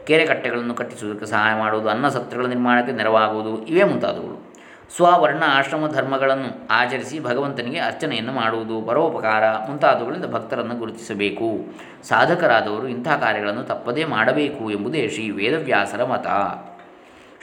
[0.06, 4.50] ಕೆರೆ ಕಟ್ಟೆಗಳನ್ನು ಕಟ್ಟಿಸುವುದಕ್ಕೆ ಸಹಾಯ ಮಾಡುವುದು, ಅನ್ನ ಸತ್ರಗಳ ನಿರ್ಮಾಣಕ್ಕೆ ನೆರವಾಗುವುದು, ಇವೇ ಮುಂತಾದವುಗಳು.
[4.96, 11.66] ಸ್ವವರ್ಣ ಆಶ್ರಮ ಧರ್ಮಗಳನ್ನು ಆಚರಿಸಿ ಭಗವಂತನಿಗೆ ಅರ್ಚನೆಯನ್ನು ಮಾಡುವುದು, ಪರೋಪಕಾರ ಮುಂತಾದವುಗಳಿಂದ ಭಕ್ತರನ್ನು ಗುರುತಿಸಬೇಕು.
[12.02, 16.26] ಸಾಧಕರಾದವರು ಇಂತಹ ಕಾರ್ಯಗಳನ್ನು ತಪ್ಪದೇ ಮಾಡಬೇಕು ಎಂಬುದೇ ಶ್ರೀ ವೇದವ್ಯಾಸರ ಮತ.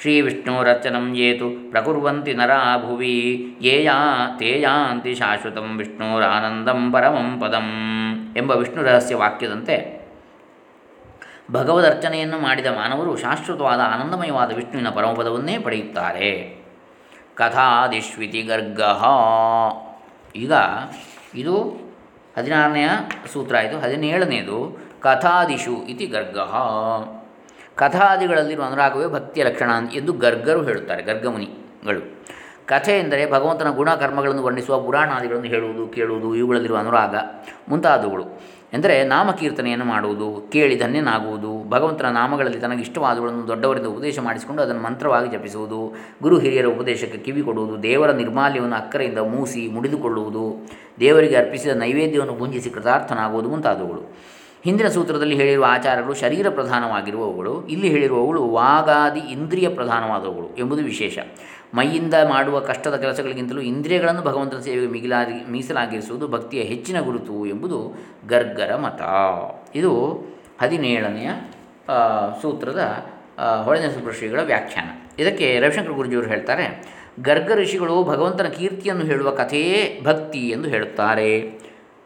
[0.01, 7.67] ಶ್ರೀ ವಿಷ್ಣುರಚನಂ ಯೇತು ಪ್ರಕುರ್ವಂತಿ ನರಾ ಭುವಿ ಯೇಯಾ ತೇಯಾಂತಿ ಶಾಶ್ವತಂ ವಿಷ್ಣುರಾನಂದಂ ಪರಮಂ ಪದಂ
[8.38, 9.97] ಎಂಬ ವಿಷ್ಣು ರಹಸ್ಯ ವಾಕ್ಯದಂತೆ
[11.51, 16.58] ಭಗವದರ್ಚನೆಯನ್ನು ಮಾಡಿದ ಮಾನವರು ಶಾಶ್ವತವಾದ ಆನಂದಮಯವಾದ ವಿಷ್ಣುವಿನ ಪರಮಪದವನ್ನೇ ಪಡೆಯುತ್ತಾರೆ.
[17.36, 18.82] ಕಥಾದಿಶ್ವಿತಿ ಗರ್ಗ.
[20.36, 20.54] ಈಗ
[21.36, 21.88] ಇದು
[22.38, 22.89] ಹದಿನಾರನೆಯ
[23.34, 26.38] ಸೂತ್ರ ಆಯಿತು, ಹದಿನೇಳನೆಯದು ಕಥಾದಿಶು ಇತಿ ಗರ್ಗ.
[27.75, 32.25] ಕಥಾದಿಗಳಲ್ಲಿರುವ ಅನುರಾಗವೇ ಭಕ್ತಿಯ ಲಕ್ಷಣ ಎಂದು ಗರ್ಗರು ಹೇಳುತ್ತಾರೆ, ಗರ್ಗಮುನಿಗಳು.
[32.66, 37.16] ಕಥೆ ಎಂದರೆ ಭಗವಂತನ ಗುಣ ಕರ್ಮಗಳನ್ನು ವರ್ಣಿಸುವ ಪುರಾಣಾದಿಗಳನ್ನು ಹೇಳುವುದು, ಕೇಳುವುದು, ಇವುಗಳಲ್ಲಿರುವ ಅನುರಾಗ
[37.70, 38.57] ಮುಂತಾದವುಗಳು.
[38.74, 45.95] ಎಂದರೆ ನಾಮಕೀರ್ತನೆಯನ್ನು ಮಾಡುವುದು, ಕೇಳಿ ಧನ್ಯನಾಗುವುದು, ಭಗವಂತನ ನಾಮಗಳಲ್ಲಿ ತನಗೆ ಇಷ್ಟವಾದವುಗಳನ್ನು ದೊಡ್ಡವರಿಂದ ಉಪದೇಶ ಮಾಡಿಸಿಕೊಂಡು ಅದನ್ನು ಮಂತ್ರವಾಗಿ ಜಪಿಸುವುದು,
[46.21, 50.69] ಗುರು ಹಿರಿಯರ ಉಪದೇಶಕ್ಕೆ ಕಿವಿ ಕೊಡುವುದು, ದೇವರ ನಿರ್ಮಾಲ್ಯವನ್ನು ಅಕ್ಕರೆಯಿಂದ ಮೂಸಿ ಮುಡಿದುಕೊಳ್ಳುವುದು,
[51.00, 54.17] ದೇವರಿಗೆ ಅರ್ಪಿಸಿದ ನೈವೇದ್ಯವನ್ನು ಪೂಂಜಿಸಿ ಕೃತಾರ್ಥನಾಗುವುದು ಮುಂತಾದವುಗಳು.
[54.63, 61.19] ಹಿಂದಿನ ಸೂತ್ರದಲ್ಲಿ ಹೇಳಿರುವ ಆಚಾರಗಳು ಶರೀರ ಪ್ರಧಾನವಾಗಿರುವವುಗಳು, ಇಲ್ಲಿ ಹೇಳಿರುವವುಗಳು ವಾಗಾದಿ ಇಂದ್ರಿಯ ಪ್ರಧಾನವಾದವುಗಳು ಎಂಬುದು ವಿಶೇಷ.
[61.74, 67.79] ಮೈಯಿಂದ ಮಾಡುವ ಕಷ್ಟದ ಕೆಲಸಗಳಿಗಿಂತಲೂ ಇಂದ್ರಿಯಗಳನ್ನು ಭಗವಂತನ ಸೇವೆಗೆ ಮಿಗಿಲಾಗಿ, ಮೀಸಲಾಗಿರಿಸುವುದು ಭಕ್ತಿಯ ಹೆಚ್ಚಿನ ಗುರುತು ಎಂಬುದು
[68.27, 69.01] ಗರ್ಗರ ಮತ.
[69.75, 69.93] ಇದು
[70.62, 71.29] ಹದಿನೇಳನೆಯ
[72.41, 73.05] ಸೂತ್ರದ
[73.63, 74.89] ಹೊಳೆನ ಋಷಿಗಳ ವ್ಯಾಖ್ಯಾನ.
[75.21, 76.65] ಇದಕ್ಕೆ ರವಿಶಂಕರ್ ಗುರುಜಿಯವರು ಹೇಳ್ತಾರೆ,
[77.21, 81.29] ಗರ್ಗ ಋಷಿಗಳು ಭಗವಂತನ ಕೀರ್ತಿಯನ್ನು ಹೇಳುವ ಕಥೆಯೇ ಭಕ್ತಿ ಎಂದು ಹೇಳುತ್ತಾರೆ.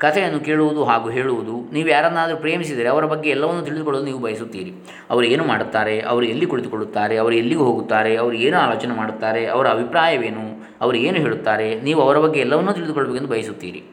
[0.02, 4.74] ಕಥೆಯನ್ನು ಕೇಳುವುದು ಹಾಗೂ ಹೇಳುವುದು ನೀವು ಯಾರನ್ನಾದರೂ ಪ್ರೇಮಿಸಿದರೆ ಅವರ ಬಗ್ಗೆ ಎಲ್ಲವನ್ನು ತಿಳಿದುಕೊಳ್ಳಲು ನೀವು ಬಯಸುತ್ತೀರಿ.
[5.10, 6.00] ಅವರು ಏನು ಮಾಡುತ್ತಾರೆ?
[6.00, 7.18] ಅವರು ಎಲ್ಲಿ ಕುಳಿತುಕೊಳ್ಳುತ್ತಾರೆ?
[7.18, 8.16] ಅವರು ಎಲ್ಲಿಗೆ ಹೋಗುತ್ತಾರೆ?
[8.16, 9.46] ಅವರು ಏನು ಆಲೋಚನೆ ಮಾಡುತ್ತಾರೆ?
[9.46, 10.46] ಅವರ ಅಭಿಪ್ರಾಯವೇನು?
[10.82, 11.82] ಅವರು ಏನು ಹೇಳುತ್ತಾರೆ?
[11.82, 13.84] ನೀವು ಅವರ ಬಗ್ಗೆ ಎಲ್ಲವನ್ನೂ ತಿಳಿದುಕೊಳ್ಳಬೇಕೆಂದು ಬಯಸುತ್ತೀರಿ.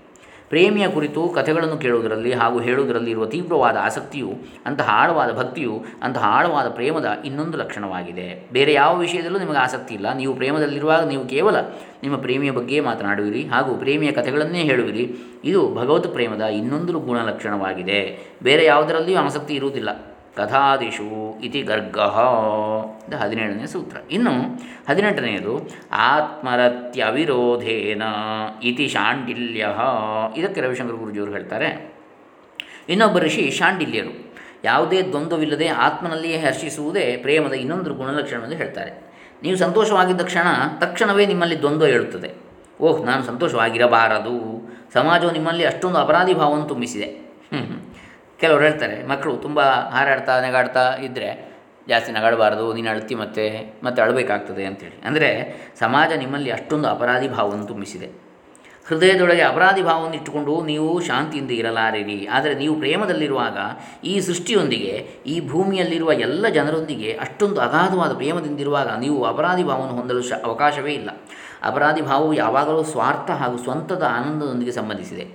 [0.49, 4.33] ಪ್ರೇಮಿಯ ಕುರಿತು ಕಥೆಗಳನ್ನು ಕೇಳುವುದರಲ್ಲಿ ಹಾಗೂ ಹೇಳುವುದರಲ್ಲಿ ಇರುವ ತೀವ್ರವಾದ ಆಸಕ್ತಿಯು,
[4.67, 8.49] ಅಂತಹ ಆಳವಾದ ಭಕ್ತಿಯು, ಅಂತಹ ಆಳವಾದ ಪ್ರೇಮದ ಇನ್ನೊಂದು ಲಕ್ಷಣವಾಗಿದೆ.
[8.53, 10.15] ಬೇರೆ ಯಾವ ವಿಷಯದಲ್ಲೂ ನಿಮಗೆ ಆಸಕ್ತಿ ಇಲ್ಲ.
[10.15, 11.57] ನೀವು ಪ್ರೇಮದಲ್ಲಿರುವಾಗ ನೀವು ಕೇವಲ
[12.03, 15.17] ನಿಮ್ಮ ಪ್ರೇಮಿಯ ಬಗ್ಗೆ ಮಾತನಾಡುವಿರಿ ಹಾಗೂ ಪ್ರೇಮಿಯ ಕಥೆಗಳನ್ನೇ ಹೇಳುವಿರಿ.
[15.45, 18.29] ಇದು ಭಗವತ್ ಪ್ರೇಮದ ಇನ್ನೊಂದು ಗುಣಲಕ್ಷಣವಾಗಿದೆ.
[18.43, 20.08] ಬೇರೆ ಯಾವುದರಲ್ಲಿಯೂ ಆಸಕ್ತಿ ಇರುವುದಿಲ್ಲ.
[20.39, 21.99] ಕಥಾದಿಷು ಇತಿ ಗರ್ಗ.
[23.15, 23.97] ಹದಿನೇಳನೇ ಸೂತ್ರ.
[24.11, 24.31] ಇನ್ನು
[24.89, 28.03] ಹದಿನೆಂಟನೆಯದು, ಆತ್ಮರತ್ಯವಿರೋಧೇನ
[28.63, 29.67] ಇತಿ ಶಾಂಡಿಲ್ಯ.
[30.37, 31.99] ಇದಕ್ಕೆ ರವಿಶಂಕರ ಗುರುಜಿಯವರು ಹೇಳ್ತಾರೆ.
[32.89, 34.33] ಇನ್ನೊಬ್ಬ ಋಷಿ ಶಾಂಡಿಲ್ಯರು.
[34.65, 39.09] ಯಾವುದೇ ದ್ವಂದ್ವವಿಲ್ಲದೆ ಆತ್ಮನಲ್ಲಿಯೇ ಹರ್ಷಿಸುವುದೇ ಪ್ರೇಮದ ಇನ್ನೊಂದು ಗುಣಲಕ್ಷಣವೆಂದು ಹೇಳ್ತಾರೆ.
[39.43, 40.47] ನೀವು ಸಂತೋಷವಾಗಿದ್ದ ಕ್ಷಣ
[40.79, 42.31] ತಕ್ಷಣವೇ ನಿಮ್ಮಲ್ಲಿ ದ್ವಂದ್ವ ಹೇಳುತ್ತದೆ
[42.81, 44.69] ಓಹ್, ನಾನು ಸಂತೋಷವಾಗಿರಬಾರದು.
[44.93, 47.29] ಸಮಾಜವು ನಿಮ್ಮಲ್ಲಿ ಅಷ್ಟೊಂದು ಅಪರಾಧಿ ಭಾವವನ್ನು ತುಂಬಿಸಿದೆ.
[48.41, 49.61] ಕೆಲವರು ಹೇಳ್ತಾರೆ ಮಕ್ಕಳು ತುಂಬ
[49.97, 51.29] ಹಾರಾಡ್ತಾ, ನಗಾಡ್ತಾ ಇದ್ದರೆ
[51.91, 53.45] ಜಾಸ್ತಿ ನಗಾಡಬಾರ್ದು, ನೀನು ಅಳ್ತಿ ಮತ್ತೆ
[53.85, 54.97] ಮತ್ತೆ ಅಳಬೇಕಾಗ್ತದೆ ಅಂತೇಳಿ.
[55.09, 55.29] ಅಂದರೆ
[55.81, 58.09] ಸಮಾಜ ನಿಮ್ಮಲ್ಲಿ ಅಷ್ಟೊಂದು ಅಪರಾಧಿ ಭಾವವನ್ನು ತುಂಬಿಸಿದೆ.
[58.89, 62.27] ಹೃದಯದೊಳಗೆ ಅಪರಾಧಿ ಭಾವವನ್ನು ಇಟ್ಟುಕೊಂಡು ನೀವು ಶಾಂತಿಯಿಂದ ಇರಲಾರಿರಿ.
[62.27, 63.57] ಆದರೆ ನೀವು ಪ್ರೇಮದಲ್ಲಿರುವಾಗ
[64.05, 64.95] ಈ ಸೃಷ್ಟಿಯೊಂದಿಗೆ,
[65.27, 71.11] ಈ ಭೂಮಿಯಲ್ಲಿರುವ ಎಲ್ಲ ಜನರೊಂದಿಗೆ ಅಷ್ಟೊಂದು ಅಗಾಧವಾದ ಪ್ರೇಮದಿಂದಿರುವಾಗ ನೀವು ಅಪರಾಧಿ ಭಾವವನ್ನು ಹೊಂದಲು ಅವಕಾಶವೇ ಇಲ್ಲ.
[71.63, 75.27] ಅಪರಾಧಿ ಭಾವವು ಯಾವಾಗಲೂ ಸ್ವಾರ್ಥ ಹಾಗೂ ಸ್ವಂತದ ಆನಂದದೊಂದಿಗೆ ಸಂಬಂಧಿಸಿದೆ.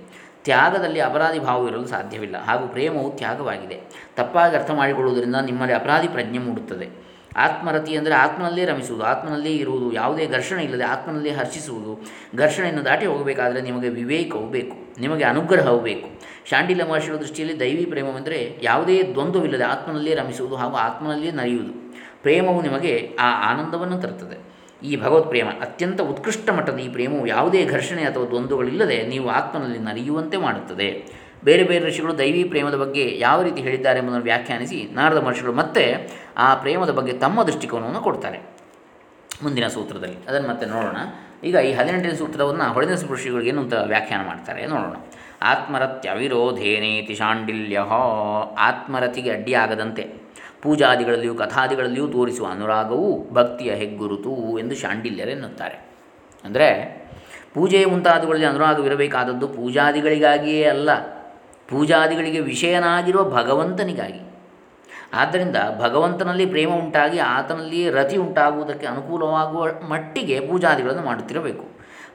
[0.44, 2.44] ತ್ಯಾಗದಲ್ಲಿ ಅಪರಾಧಿ ಭಾವವಿರಲು ಸಾಧ್ಯವಿಲ್ಲ.
[2.44, 3.80] ಹಾಗೂ ಪ್ರೇಮವು ತ್ಯಾಗವಾಗಿದೆ.
[4.16, 7.04] ತಪ್ಪಾಗಿ ಅರ್ಥ ಮಾಡಿಕೊಳ್ಳುವುದರಿಂದ ನಿಮ್ಮಲ್ಲಿ ಅಪರಾಧಿ ಪ್ರಜ್ಞೆ ಮೂಡುತ್ತದೆ.
[7.36, 9.04] ಆತ್ಮರತಿ ಅಂದರೆ ಆತ್ಮನಲ್ಲೇ ರಮಿಸುವುದು.
[9.04, 9.92] ಆತ್ಮನಲ್ಲೇ ಇರುವುದು.
[9.92, 12.04] ಯಾವುದೇ ಘರ್ಷಣೆ ಇಲ್ಲದೆ ಆತ್ಮನಲ್ಲೇ ಹರ್ಷಿಸುವುದು.
[12.36, 15.00] ಘರ್ಷಣೆಯನ್ನು ದಾಟಿ ಹೋಗಬೇಕಾದರೆ ನಿಮಗೆ ವಿವೇಕವು ಬೇಕು.
[15.00, 16.08] ನಿಮಗೆ ಅನುಗ್ರಹವು ಬೇಕು.
[16.50, 23.52] ಶಾಂಡಿಲ ಮಹರ್ಷಿಗಳ ದೃಷ್ಟಿಯಲ್ಲಿ ದೈವಿ ಪ್ರೇಮವೆಂದರೆ ಯಾವುದೇ ದ್ವಂದ್ವವಿಲ್ಲದೆ ಆತ್ಮನಲ್ಲೇ ರಮಿಸುವುದು ಹಾಗೂ ಆತ್ಮನಲ್ಲೇ ನರಿಯುವುದು ಪ್ರೇಮವು ನಿಮಗೆ ಆ
[23.52, 24.53] ಆನಂದವನ್ನು ತರುತ್ತದೆ.
[24.84, 30.36] ಈ ಭಗವತ್ ಪ್ರೇಮ, ಅತ್ಯಂತ ಉತ್ಕೃಷ್ಟ ಮಟ್ಟದ ಈ ಪ್ರೇಮವು ಯಾವುದೇ ಘರ್ಷಣೆ ಅಥವಾ ದ್ವಂದ್ವಗಳಿಲ್ಲದೆ ನೀವು ಆತ್ಮನಲ್ಲಿ ನರಿಯುವಂತೆ
[30.36, 30.88] ಮಾಡುತ್ತದೆ.
[31.44, 35.84] ಬೇರೆ ಬೇರೆ ಋಷಿಗಳು ದೈವಿ ಪ್ರೇಮದ ಬಗ್ಗೆ ಯಾವ ರೀತಿ ಹೇಳಿದ್ದಾರೆ ಎಂಬುದನ್ನು ವ್ಯಾಖ್ಯಾನಿಸಿ ನಾರದ ಮಹರ್ಷಿಗಳು ಮತ್ತೆ
[36.38, 38.38] ಆ ಪ್ರೇಮದ ಬಗ್ಗೆ ತಮ್ಮ ದೃಷ್ಟಿಕೋನವನ್ನು ಕೊಡ್ತಾರೆ.
[39.42, 40.96] ಮುಂದಿನ ಸೂತ್ರದಲ್ಲಿ, ಅದನ್ನು ಮತ್ತೆ ನೋಡೋಣ.
[41.44, 44.96] ಈಗ ಈ ಹದಿನೆಂಟನೇ ಸೂತ್ರವನ್ನು ಹೊಳೆದ ಋಷಿಗಳಿಗೆ ಏನು ಅಂತ ವ್ಯಾಖ್ಯಾನ ಮಾಡ್ತಾರೆ ನೋಡೋಣ.
[45.42, 47.78] ಆತ್ಮರತ್ಯ ವಿರೋಧೇನೇತಿ ಶಾಂಡಿಲ್ಯ,
[48.58, 50.23] ಆತ್ಮರತಿಗೆ ಅಡ್ಡಿಯಾಗದಂತೆ.
[50.64, 55.76] ಪೂಜಾದಿಗಳಲ್ಲಿಯೂ ಕಥಾದಿಗಳಲ್ಲಿಯೂ ತೋರಿಸುವ ಅನುರಾಗವು ಭಕ್ತಿಯ ಹೆಗ್ಗುರುತು ಎಂದು ಶಾಂಡಿಲ್ಯರೆನ್ನುತ್ತಾರೆ
[56.44, 56.68] ಅಂದರೆ
[57.54, 60.90] ಪೂಜೆ ಮುಂತಾದವುಗಳಲ್ಲಿ ಅನುರಾಗವಿರಬೇಕಾದದ್ದು ಪೂಜಾದಿಗಳಿಗಾಗಿಯೇ ಅಲ್ಲ,
[61.68, 64.20] ಪೂಜಾದಿಗಳಿಗೆ ವಿಷಯನಾಗಿರುವ ಭಗವಂತನಿಗಾಗಿ.
[65.14, 71.73] ಆದ್ದರಿಂದ ಭಗವಂತನಲ್ಲಿ ಪ್ರೇಮ ಉಂಟಾಗಿ ಆತನಲ್ಲಿಯೇ ರತಿ ಉಂಟಾಗುವುದಕ್ಕೆ ಅನುಕೂಲವಾಗುವ ಮಟ್ಟಿಗೆ ಪೂಜಾದಿಗಳನ್ನು ಮಾಡುತ್ತಿರಬೇಕು.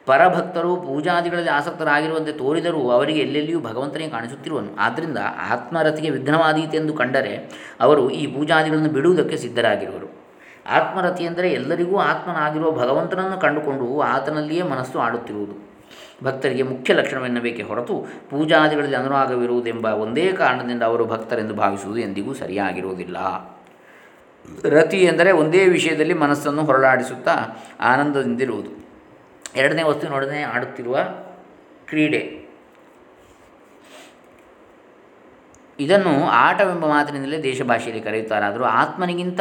[0.09, 4.75] ಪರಭಕ್ತರು ಪೂಜಾದಿಗಳಲ್ಲಿ ಆಸಕ್ತರಾಗಿರುವಂತೆ ತೋರಿದರೂ ಅವರಿಗೆ ಎಲ್ಲೆಲ್ಲಿಯೂ ಭಗವಂತನೇ ಕಾಣಿಸುತ್ತಿರುವನು.
[4.79, 5.17] ಆದ್ದರಿಂದ
[5.51, 7.35] ಆತ್ಮರತಿಗೆ ವಿಘ್ನವಾದೀತೆಂದು ಕಂಡರೆ
[7.79, 10.07] ಅವರು ಈ ಪೂಜಾದಿಗಳನ್ನು ಬಿಡುವುದಕ್ಕೆ ಸಿದ್ಧರಾಗಿರುವರು.
[10.69, 15.69] ಆತ್ಮರತಿ ಎಂದರೆ ಎಲ್ಲರಿಗೂ ಆತ್ಮನಾಗಿರುವ ಭಗವಂತನನ್ನು ಕಂಡುಕೊಂಡು ಆತನಲ್ಲಿಯೇ ಮನಸ್ಸು ಆಡುತ್ತಿರುವುದು.
[16.23, 17.95] ಭಕ್ತರಿಗೆ ಮುಖ್ಯ ಲಕ್ಷಣವೆನ್ನಬೇಕೆ ಹೊರತು
[18.29, 23.17] ಪೂಜಾದಿಗಳಲ್ಲಿ ಅನುರಾಗವಿರುವುದೆಂಬ ಒಂದೇ ಕಾರಣದಿಂದ ಅವರು ಭಕ್ತರೆಂದು ಭಾವಿಸುವುದು ಎಂದಿಗೂ ಸರಿಯಾಗಿರುವುದಿಲ್ಲ.
[24.69, 27.35] ರತಿ ಎಂದರೆ ಒಂದೇ ವಿಷಯದಲ್ಲಿ ಮನಸ್ಸನ್ನು ಹೊರಳಾಡಿಸುತ್ತಾ
[27.79, 28.78] ಆನಂದದಿಂದಿರುವುದು.
[29.55, 30.97] ಎರಡನೇ ವಸ್ತುವಿನೊಡನೆ ಆಡುತ್ತಿರುವ
[31.85, 32.49] ಕ್ರೀಡೆ.
[35.79, 39.39] ಇದನ್ನು ಆಟವೆಂಬ ಮಾತಿನಿಂದಲೇ ದೇಶಭಾಷೆಯಲ್ಲಿ ಕರೆಯುತ್ತಾರಾದರೂ ಆತ್ಮನಿಗಿಂತ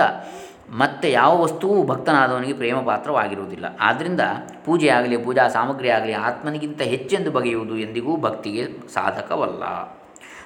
[0.71, 4.21] ಮತ್ತೆ ಯಾವ ವಸ್ತುವು ಭಕ್ತನಾದವನಿಗೆ ಪ್ರೇಮ ಪಾತ್ರವಾಗಿರುವುದಿಲ್ಲ ಆದ್ದರಿಂದ
[4.65, 9.63] ಪೂಜೆಯಾಗಲಿ, ಪೂಜಾ ಸಾಮಗ್ರಿ ಆಗಲಿ ಆತ್ಮನಿಗಿಂತ ಹೆಚ್ಚೆಂದು ಬಗೆಯುವುದು ಎಂದಿಗೂ ಭಕ್ತಿಗೆ ಸಾಧಕವಲ್ಲ.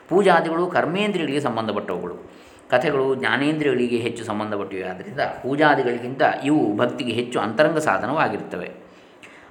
[0.09, 2.33] ಪೂಜಾದಿಗಳು ಕರ್ಮೇಂದ್ರಿಯಗಳಿಗೆ ಸಂಬಂಧಪಟ್ಟವುಗಳು.
[2.71, 4.83] ಕಥೆಗಳು ಜ್ಞಾನೇಂದ್ರಿಯಗಳಿಗೆ ಹೆಚ್ಚು ಸಂಬಂಧಪಟ್ಟಿವೆ.
[4.83, 8.81] ಆದ್ದರಿಂದ ಪೂಜಾದಿಗಳಿಗಿಂತ ಇವು ಭಕ್ತಿಗೆ ಹೆಚ್ಚು ಅಂತರಂಗ ಸಾಧನವಾಗಿರುತ್ತವೆ.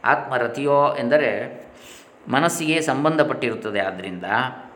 [0.06, 1.62] ಆತ್ಮರತಿಯೋ ಎಂದರೆ
[2.28, 3.80] ಮನಸ್ಸಿಗೆ ಸಂಬಂಧಪಟ್ಟಿರುತ್ತದೆ.
[3.80, 4.24] ಆದ್ದರಿಂದ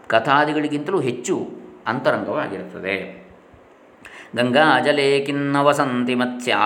[0.07, 1.51] ಕಥಾದಿಗಳಿಗಿಂತಲೂ ಹೆಚ್ಚು
[1.87, 3.25] ಅಂತರಂಗವಾಗಿರುತ್ತದೆ.
[5.25, 6.57] ಖಿನ್ನ ವಸಂತಿ ಮತ್ಸ್ಯಾ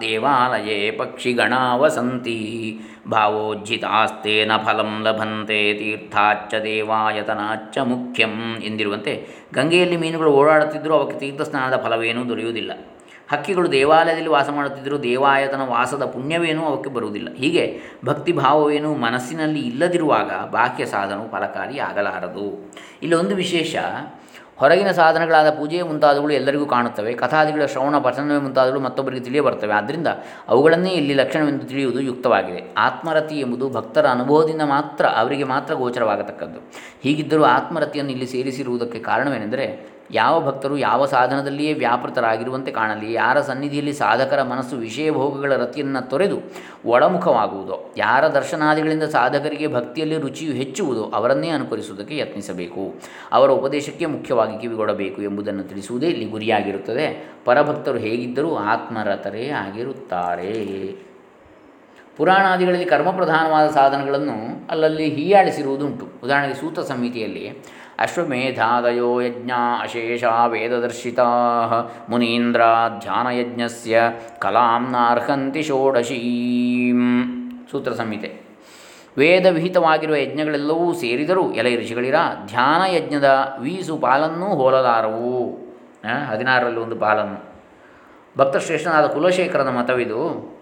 [0.00, 2.80] ದೇವಾಲಯೇ ಪಕ್ಷಿಗಣ ವಸಂತಿ,
[3.10, 12.72] ಭಾವೋಜ್ಜಿತಾಸ್ತೇನ ಫಲಂ ಲಭಂತೆ, ತೀರ್ಥಾಚ್ಚ ದೇವಾಯತನಾಚ್ಚ ಮುಖ್ಯಂ ಎಂದಿರುವಂತೆ ಗಂಗೆಯಲ್ಲಿ ಮೀನುಗಳು ಓಡಾಡುತ್ತಿದ್ದರೂ ಅವಕ್ಕೆ ತೀರ್ಥ ಸ್ನಾನದ ಫಲವೇನೂ ದೊರೆಯುವುದಿಲ್ಲ.
[13.32, 17.34] ಹಕ್ಕಿಗಳು ದೇವಾಲಯದಲ್ಲಿ ವಾಸ ಮಾಡುತ್ತಿದ್ದರೂ ದೇವಾಯತನ ವಾಸದ ಪುಣ್ಯವೇನೂ ಅವಕ್ಕೆ ಬರುವುದಿಲ್ಲ.
[17.34, 23.76] ಹೀಗೆ ಭಕ್ತಿ ಭಾವವೇನು ಮನಸ್ಸಿನಲ್ಲಿ ಇಲ್ಲದಿರುವಾಗ ಬಾಹ್ಯ ಸಾಧನವು ಫಲಕಾರಿ ಆಗಲಾರದು ಇಲ್ಲೊಂದು ವಿಶೇಷ,
[24.56, 27.12] ಹೊರಗಿನ ಸಾಧನಗಳಾದ ಪೂಜೆ ಮುಂತಾದವುಗಳು ಎಲ್ಲರಿಗೂ ಕಾಣುತ್ತವೆ.
[27.12, 30.06] ಕಥಾದಿಗಳ ಶ್ರವಣ ಪಠನವೇ ಮುಂತಾದವುಗಳು ಮತ್ತೊಬ್ಬರಿಗೆ ತಿಳಿಯ ಬರ್ತವೆ ಆದ್ದರಿಂದ
[30.48, 32.74] ಅವುಗಳನ್ನೇ ಇಲ್ಲಿ ಲಕ್ಷಣವೆಂದು ತಿಳಿಯುವುದು ಯುಕ್ತವಾಗಿದೆ.
[32.78, 36.60] ಆತ್ಮರತಿ ಎಂಬುದು ಭಕ್ತರ ಅನುಭವದಿಂದ ಮಾತ್ರ ಅವರಿಗೆ ಮಾತ್ರ ಗೋಚರವಾಗತಕ್ಕದ್ದು.
[37.02, 44.76] ಹೀಗಿದ್ದರೂ ಆತ್ಮರತಿಯನ್ನು ಇಲ್ಲಿ ಸೇರಿಸಿರುವುದಕ್ಕೆ ಕಾರಣವೇನೆಂದರೆ ಯಾವ ಭಕ್ತರು ಯಾವ ಸಾಧನದಲ್ಲಿಯೇ ವ್ಯಾಪೃತರಾಗಿರುವಂತೆ ಕಾಣಲಿ, ಯಾರ ಸನ್ನಿಧಿಯಲ್ಲಿ ಸಾಧಕರ ಮನಸ್ಸು
[44.76, 46.38] ವಿಷಯ ಭೋಗಗಳ ರತಿಯನ್ನು ತೊರೆದು
[46.84, 52.94] ಒಳಮುಖವಾಗುವುದೋ, ಯಾರ ದರ್ಶನಾದಿಗಳಿಂದ ಸಾಧಕರಿಗೆ ಭಕ್ತಿಯಲ್ಲಿ ರುಚಿಯು ಹೆಚ್ಚುವುದೋ, ಅವರನ್ನೇ ಅನುಕರಿಸುವುದಕ್ಕೆ ಯತ್ನಿಸಬೇಕು.
[53.32, 57.32] ಅವರ ಉಪದೇಶಕ್ಕೆ ಮುಖ್ಯವಾಗಿ ಕಿವಿಗೊಡಬೇಕು ಎಂಬುದನ್ನು ತಿಳಿಸುವುದೇ ಇಲ್ಲಿ ಗುರಿಯಾಗಿರುತ್ತದೆ.
[57.44, 61.06] ಪರಭಕ್ತರು ಹೇಗಿದ್ದರೂ ಆತ್ಮರತರೇ ಆಗಿರುತ್ತಾರೆ.
[62.16, 66.08] ಪುರಾಣಾದಿಗಳಲ್ಲಿ ಕರ್ಮಪ್ರಧಾನವಾದ ಸಾಧನಗಳನ್ನು ಅಲ್ಲಲ್ಲಿ ಹೀಯಾಳಿಸಿರುವುದುಂಟು.
[66.24, 67.62] ಉದಾಹರಣೆಗೆ ಸೂತ ಸಂಹಿತೆಯಲ್ಲಿ
[67.98, 69.50] ಅಶ್ವಮೇಧಾದಯೋ ಯಜ್ಞ
[69.80, 71.24] ಅಶೇಷ ವೇದದರ್ಶಿತಾ
[72.08, 72.60] ಮುನೀಂದ್ರ
[72.98, 74.02] ಧ್ಯಾನಯಜ್ಞಸ್ಯ
[74.38, 77.22] ಕಲಾಂನಾರ್ಹಂತಿ ಷೋಡಶೀಂ.
[77.70, 78.46] ಸೂತ್ರ ಸಂಹಿತೆ
[79.18, 82.14] ವೇದ ವಿಹಿತವಾಗಿರುವ ಯಜ್ಞಗಳೆಲ್ಲವೂ ಸೇರಿದರೂ ಎಲೆ ಋಷಿಗಳಿರ
[82.46, 85.58] ಧ್ಯಾನ ಯಜ್ಞದ ವೀಸು ಪಾಲನ್ನೂ ಹೋಲಲಾರವು.
[86.30, 87.56] ಹದಿನಾರರಲ್ಲಿ ಒಂದು ಪಾಲನ್ನು.
[88.38, 90.56] ಭಕ್ತಶ್ರೇಷ್ಠನಾದ ಕುಲಶೇಖರನ ಮತವಿದು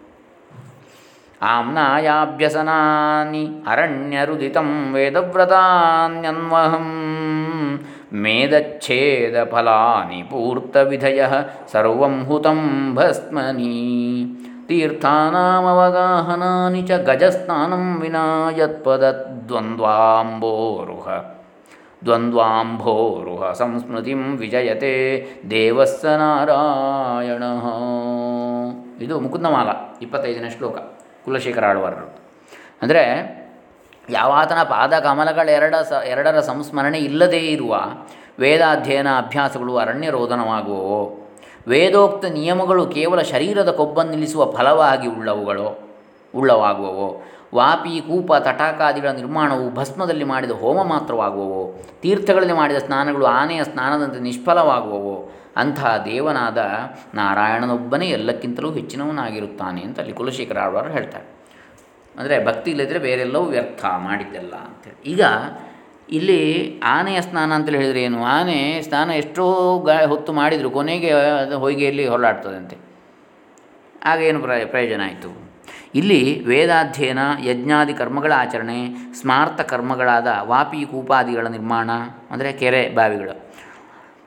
[1.43, 7.04] ಆಮ್ನಾಯಾಭ್ಯಸನಾನಿ ಅರಣ್ಯರುದಿತಂ ವೇದವ್ರತಾನ್ಯನ್ವಹಂ
[8.23, 9.37] ಮೇದಚ್ಛೇದ
[10.31, 11.33] पूर्तविधयः
[11.73, 13.69] ಸರ್ವಂ ಹುತಂ ಭಸ್ಮನಿ
[14.69, 21.09] ತೀರ್ಥಾನಾಮವಗಾಹನಾನಿ ಚ ಗಜಸ್ನಾನಂ ವಿನಾ ಯತ್ಪದದ್ವಂದ್ವಾಂಬೋರುಹ
[22.05, 24.95] ದ್ವಂದ್ವಾಂಭೋರುಹ ಸಂಸ್ಮೃತಿಂ ವಿಜಯತೆ
[25.51, 27.43] ದೇವಸ್ಸ ನಾರಾಯಣ
[29.01, 29.69] ಇದು ಮುಕುಂದಮಾಲ,
[30.03, 30.79] ಇಪ್ಪತ್ತೈದನೇ ಶ್ಲೋಕ
[31.25, 32.09] ಕುಲಶೇಖರ ಆಳ್ವಾರರು
[32.83, 33.44] ಅಂದರೆ
[34.11, 37.77] ಯಾವಾತನ ಪಾದ ಕಮಲಗಳೆರಡ ಸ, ಎರಡರ ಸಂಸ್ಮರಣೆ ಇಲ್ಲದೇ ಇರುವ
[38.39, 41.25] ವೇದಾಧ್ಯಯನ ಅಭ್ಯಾಸಗಳು ಅರಣ್ಯ ರೋದನವಾಗುವವು
[41.69, 45.89] ವೇದೋಕ್ತ ನಿಯಮಗಳು ಕೇವಲ ಶರೀರದ ಕೊಬ್ಬನ್ನು ನಿಲ್ಲಿಸುವ ಫಲವಾಗಿ ಉಳ್ಳವುಗಳು,
[46.35, 47.23] ಉಳ್ಳವಾಗುವವು?
[47.55, 51.83] ವಾಪಿ, ಕೂಪ, ತಟಾಕಾದಿಗಳ ನಿರ್ಮಾಣವು ಭಸ್ಮದಲ್ಲಿ ಮಾಡಿದ ಹೋಮ ಮಾತ್ರವಾಗುವವು?
[52.01, 55.33] ತೀರ್ಥಗಳಲ್ಲಿ ಮಾಡಿದ ಸ್ನಾನಗಳು ಆನೆಯ ಸ್ನಾನದಂತೆ ನಿಷ್ಫಲವಾಗುವವು?
[55.57, 56.59] ಅಂತಹ ದೇವನಾದ
[57.15, 61.34] ನಾರಾಯಣನೊಬ್ಬನೇ ಎಲ್ಲಕ್ಕಿಂತಲೂ ಹೆಚ್ಚಿನವನಾಗಿರುತ್ತಾನೆ ಅಂತ ಅಲ್ಲಿ ಕುಲಶೇಖರ ಆಳ್ವಾರು ಹೇಳ್ತಾರೆ.
[62.19, 65.23] ಅಂದರೆ ಭಕ್ತಿ ಇಲ್ಲದಿದ್ದರೆ ಬೇರೆಲ್ಲವೂ ವ್ಯರ್ಥ ಮಾಡಿದ್ದೆಲ್ಲ ಅಂತೇಳಿ ಈಗ
[66.17, 66.41] ಇಲ್ಲಿ
[66.95, 68.19] ಆನೆಯ ಸ್ನಾನ ಅಂತೇಳಿ ಹೇಳಿದರೆ ಏನು?
[68.37, 69.45] ಆನೆ ಸ್ನಾನ ಎಷ್ಟೋ
[69.87, 71.11] ಗಾ ಹೊತ್ತು ಮಾಡಿದರು, ಕೊನೆಗೆ
[71.43, 72.77] ಅದು ಹೊಯ್ಗೆಯಲ್ಲಿ ಹೊರಳಾಡ್ತದಂತೆ
[74.11, 75.31] ಆಗ ಏನು ಪ್ರಯ, ಪ್ರಯೋಜನ ಆಯಿತು?
[76.01, 78.79] ಇಲ್ಲಿ ವೇದಾಧ್ಯಯನ, ಯಜ್ಞಾದಿ ಕರ್ಮಗಳ ಆಚರಣೆ,
[79.21, 81.91] ಸ್ಮಾರ್ಥ ಕರ್ಮಗಳಾದ ವಾಪಿ ಕೂಪಾದಿಗಳ ನಿರ್ಮಾಣ,
[82.33, 83.37] ಅಂದರೆ ಕೆರೆ ಬಾವಿಗಳು,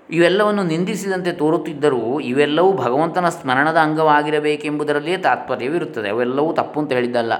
[0.09, 6.09] ಇವೆಲ್ಲವನ್ನು ನಿಂದಿಸಿದಂತೆ ತೋರುತ್ತಿದ್ದರೂ ಇವೆಲ್ಲವೂ ಭಗವಂತನ ಸ್ಮರಣದ ಅಂಗವಾಗಿರಬೇಕೆಂಬುದರಲ್ಲಿಯೇ ತಾತ್ಪರ್ಯವಿರುತ್ತದೆ.
[6.15, 7.33] ಅವೆಲ್ಲವೂ ತಪ್ಪು ಅಂತ ಹೇಳಿದ್ದಲ್ಲ.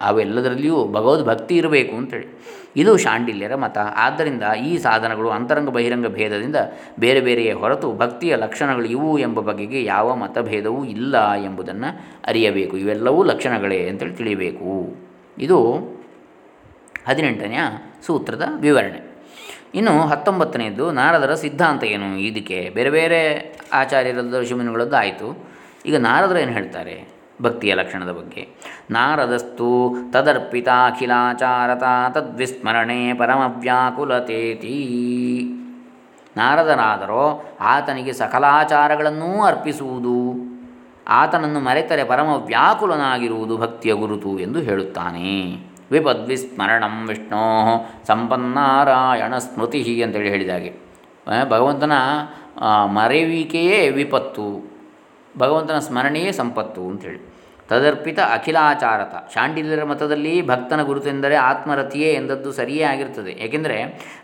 [0.00, 2.26] ಅವೆಲ್ಲದರಲ್ಲಿಯೂ ಭಗವದ್ ಭಕ್ತಿ ಇರಬೇಕು ಅಂತೇಳಿ.
[2.76, 3.78] ಇದು ಶಾಂಡಿಲ್ಯರ ಮತ.
[3.78, 6.56] ಆದ್ದರಿಂದ ಈ ಸಾಧನಗಳು ಅಂತರಂಗ ಬಹಿರಂಗ ಭೇದದಿಂದ
[6.98, 12.76] ಬೇರೆ ಬೇರೆಯೇ ಹೊರತು ಭಕ್ತಿಯ ಲಕ್ಷಣಗಳು ಇವು ಎಂಬ ಬಗೆಗೆ ಯಾವ ಮತಭೇದವೂ ಇಲ್ಲ ಎಂಬುದನ್ನು ಅರಿಯಬೇಕು.
[12.76, 14.96] ಇವೆಲ್ಲವೂ ಲಕ್ಷಣಗಳೇ ಅಂತೇಳಿ ತಿಳಿಯಬೇಕು.
[15.38, 15.72] ಇದು
[17.08, 17.58] ಹದಿನೆಂಟನೆಯ
[18.06, 19.10] ಸೂತ್ರದ ವಿವರಣೆ.
[19.74, 22.18] ಇನ್ನು ಹತ್ತೊಂಬತ್ತನೆಯದು ನಾರದರ ಸಿದ್ಧಾಂತ ಏನು?
[22.18, 25.48] ಇದಕ್ಕೆ ಬೇರೆ ಬೇರೆ ಆಚಾರ್ಯರದ್ದು ಋಷಿಮುನಿಗಳದ್ದು ಆಯಿತು.
[25.86, 27.19] ಈಗ ನಾರದರು ಏನು ಹೇಳ್ತಾರೆ?
[27.42, 28.48] ಭಕ್ತಿಯ ಲಕ್ಷಣದ ಬಗ್ಗೆ.
[28.90, 31.82] ನಾರದಸ್ತು ತದರ್ಪಿತಾಖಿಲಾಚಾರತ
[32.14, 34.76] ತದ್ವಿಸ್ಮರಣೆ ಪರಮವ್ಯಾಕುಲತೇತಿ.
[36.36, 40.16] ನಾರದನಾದರೋ ಆತನಿಗೆ ಸಕಲಾಚಾರಗಳನ್ನೂ ಅರ್ಪಿಸುವುದು,
[41.08, 45.30] ಆತನನ್ನು ಮರೆತರೆ ಪರಮ ವ್ಯಾಕುಲನಾಗಿರುವುದು ಭಕ್ತಿಯ ಗುರುತು ಎಂದು ಹೇಳುತ್ತಾನೆ.
[45.90, 47.44] ವಿಪದ್ವಿಸ್ಮರಣಂ ವಿಷ್ಣೋ
[48.06, 50.70] ಸಂಪನ್ನಾರಾಯಣ ಸ್ಮೃತಿ ಅಂತೇಳಿ ಹೇಳಿದಾಗೆ
[51.50, 51.92] ಭಗವಂತನ
[52.84, 54.69] ಮರೆಯುವಿಕೆಯೇ ವಿಪತ್ತು.
[55.38, 59.34] ಭಗವಂತನ ಸ್ಮರಣೆಯೇ ಸಂಪತ್ತು ಅಂಥೇಳಿ ತದರ್ಪಿತ ಅಖಿಲಾಚಾರತ.
[59.34, 63.76] ಶಾಂಡಿಲ್ಯರ ಮತದಲ್ಲಿ ಭಕ್ತನ ಗುರುತೆಂದರೆ ಆತ್ಮರತಿಯೇ ಎಂದದ್ದು ಸರಿಯೇ ಆಗಿರ್ತದೆ ಏಕೆಂದರೆ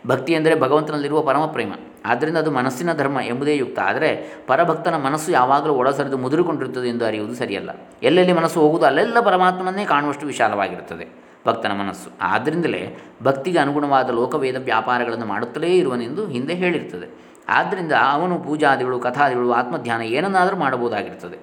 [0.07, 1.73] ಭಕ್ತಿ ಎಂದರೆ ಭಗವಂತನಲ್ಲಿರುವ ಪರಮಪ್ರೇಮ.
[2.05, 3.79] ಆದ್ದರಿಂದ ಅದು ಮನಸ್ಸಿನ ಧರ್ಮ ಎಂಬುದೇ ಯುಕ್ತ.
[3.79, 7.69] ಆದರೆ ಪರಭಕ್ತನ ಮನಸ್ಸು ಯಾವಾಗಲೂ ಒಳಸರಿದು ಮುದುರಿಕೊಂಡಿರುತ್ತದೆ ಎಂದು ಅರಿಯುವುದು ಸರಿಯಲ್ಲ.
[8.03, 11.07] ಎಲ್ಲೆಲ್ಲಿ ಮನಸ್ಸು ಹೋಗುವುದು ಅಲ್ಲೆಲ್ಲ ಪರಮಾತ್ಮನನ್ನೇ ಕಾಣುವಷ್ಟು ವಿಶಾಲವಾಗಿರುತ್ತದೆ
[11.47, 12.09] ಭಕ್ತನ ಮನಸ್ಸು.
[12.21, 17.27] ಆದ್ದರಿಂದಲೇ ಭಕ್ತಿಗೆ ಅನುಗುಣವಾದ ಲೋಕವೇದ ವ್ಯಾಪಾರಗಳನ್ನು ಮಾಡುತ್ತಲೇ ಇರುವನೆಂದು ಹಿಂದೆ ಹೇಳಿರ್ತದೆ.
[17.49, 21.37] ಆದ್ದರಿಂದ ಅವನು ಪೂಜಾದಿಗಳು, ಕಥಾದಿಗಳು, ಆತ್ಮಧ್ಯಾನ ಏನನ್ನಾದರೂ ಮಾಡಬಹುದಾಗಿರ್ತದೆ.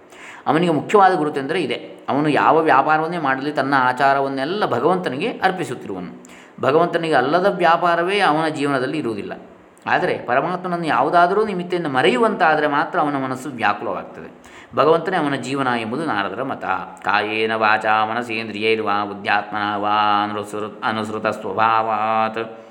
[0.47, 1.75] ಅವನಿಗೆ ಮುಖ್ಯವಾದ ಗುರುತೆಂದರೆ ಇದೆ.
[2.09, 6.25] ಅವನು ಯಾವ ವ್ಯಾಪಾರವನ್ನೇ ಮಾಡಲಿ ತನ್ನ ಆಚಾರವನ್ನೆಲ್ಲ ಭಗವಂತನಿಗೆ ಅರ್ಪಿಸುತ್ತಿರುವನು.
[6.61, 9.33] ಭಗವಂತನಿಗೆ ಅಲ್ಲದ ವ್ಯಾಪಾರವೇ ಅವನ ಜೀವನದಲ್ಲಿ ಇರುವುದಿಲ್ಲ.
[9.87, 14.55] ಆದರೆ ಪರಮಾತ್ಮನನ್ನು ಯಾವುದಾದರೂ ನಿಮಿತ್ತೆಯನ್ನು ಮರೆಯುವಂತಾದರೆ ಮಾತ್ರ ಅವನ ಮನಸ್ಸು ವ್ಯಾಕುಲವಾಗ್ತದೆ.
[14.77, 16.65] ಭಗವಂತನೇ ಅವನ ಜೀವನ ಎಂಬುದು ನಾರದರ ಮತ.
[17.05, 22.64] ಕಾಯೇನ ವಾಚ ಮನಸೇಂದ್ರಿಯೈರ್ವಾ ಬುದ್ಧ್ಯಾತ್ಮನ ವಾ ಅನುಸೃತ ಅನುಸೃತ ಸ್ವಭಾವಾತ್.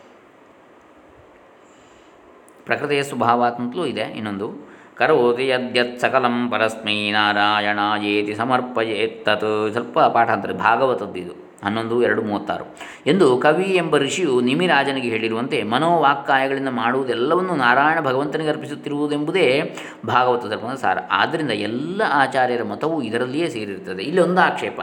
[2.66, 4.02] ಪ್ರಕೃತಿಯ ಸ್ವಭಾವಾತ್ಮಂತಲೂ ಇದೆ.
[4.02, 9.70] ಇನ್ನೊಂದು ಕರೋತಿ ಯದ್ಯತ್ ಸಕಲಂ ಪರಸ್ಮೈ ಸಮರ್ಪ ಸಮರ್ಪಯೇತ್ತತ್.
[9.72, 10.52] ಸ್ವಲ್ಪ ಪಾಠಾಂತರ
[11.18, 11.44] ಇದು.
[11.64, 12.76] ಹನ್ನೊಂದು, ಎರಡು, ಮೂವತ್ತಾರು.
[13.08, 20.98] ಎಂದು ಕವಿ ಎಂಬ ಋಷಿಯು ನಿಮಿರಾಜನಿಗೆ ಹೇಳಿರುವಂತೆ, ಮನೋವಾಕ್ಕಾಯಗಳಿಂದ ಮಾಡುವುದೆಲ್ಲವನ್ನು ನಾರಾಯಣ ಭಗವಂತನಿಗೆ ಅರ್ಪಿಸುತ್ತಿರುವುದೆಂಬುದೇ ಭಾಗವತ ಧರ್ಮದ ಸಾರ.
[21.12, 24.04] ಆದ್ದರಿಂದ ಎಲ್ಲ ಆಚಾರ್ಯರ ಮತವು ಇದರಲ್ಲಿಯೇ ಸೇರಿರುತ್ತದೆ.
[24.04, 24.82] ಇಲ್ಲಿ ಒಂದು ಆಕ್ಷೇಪ.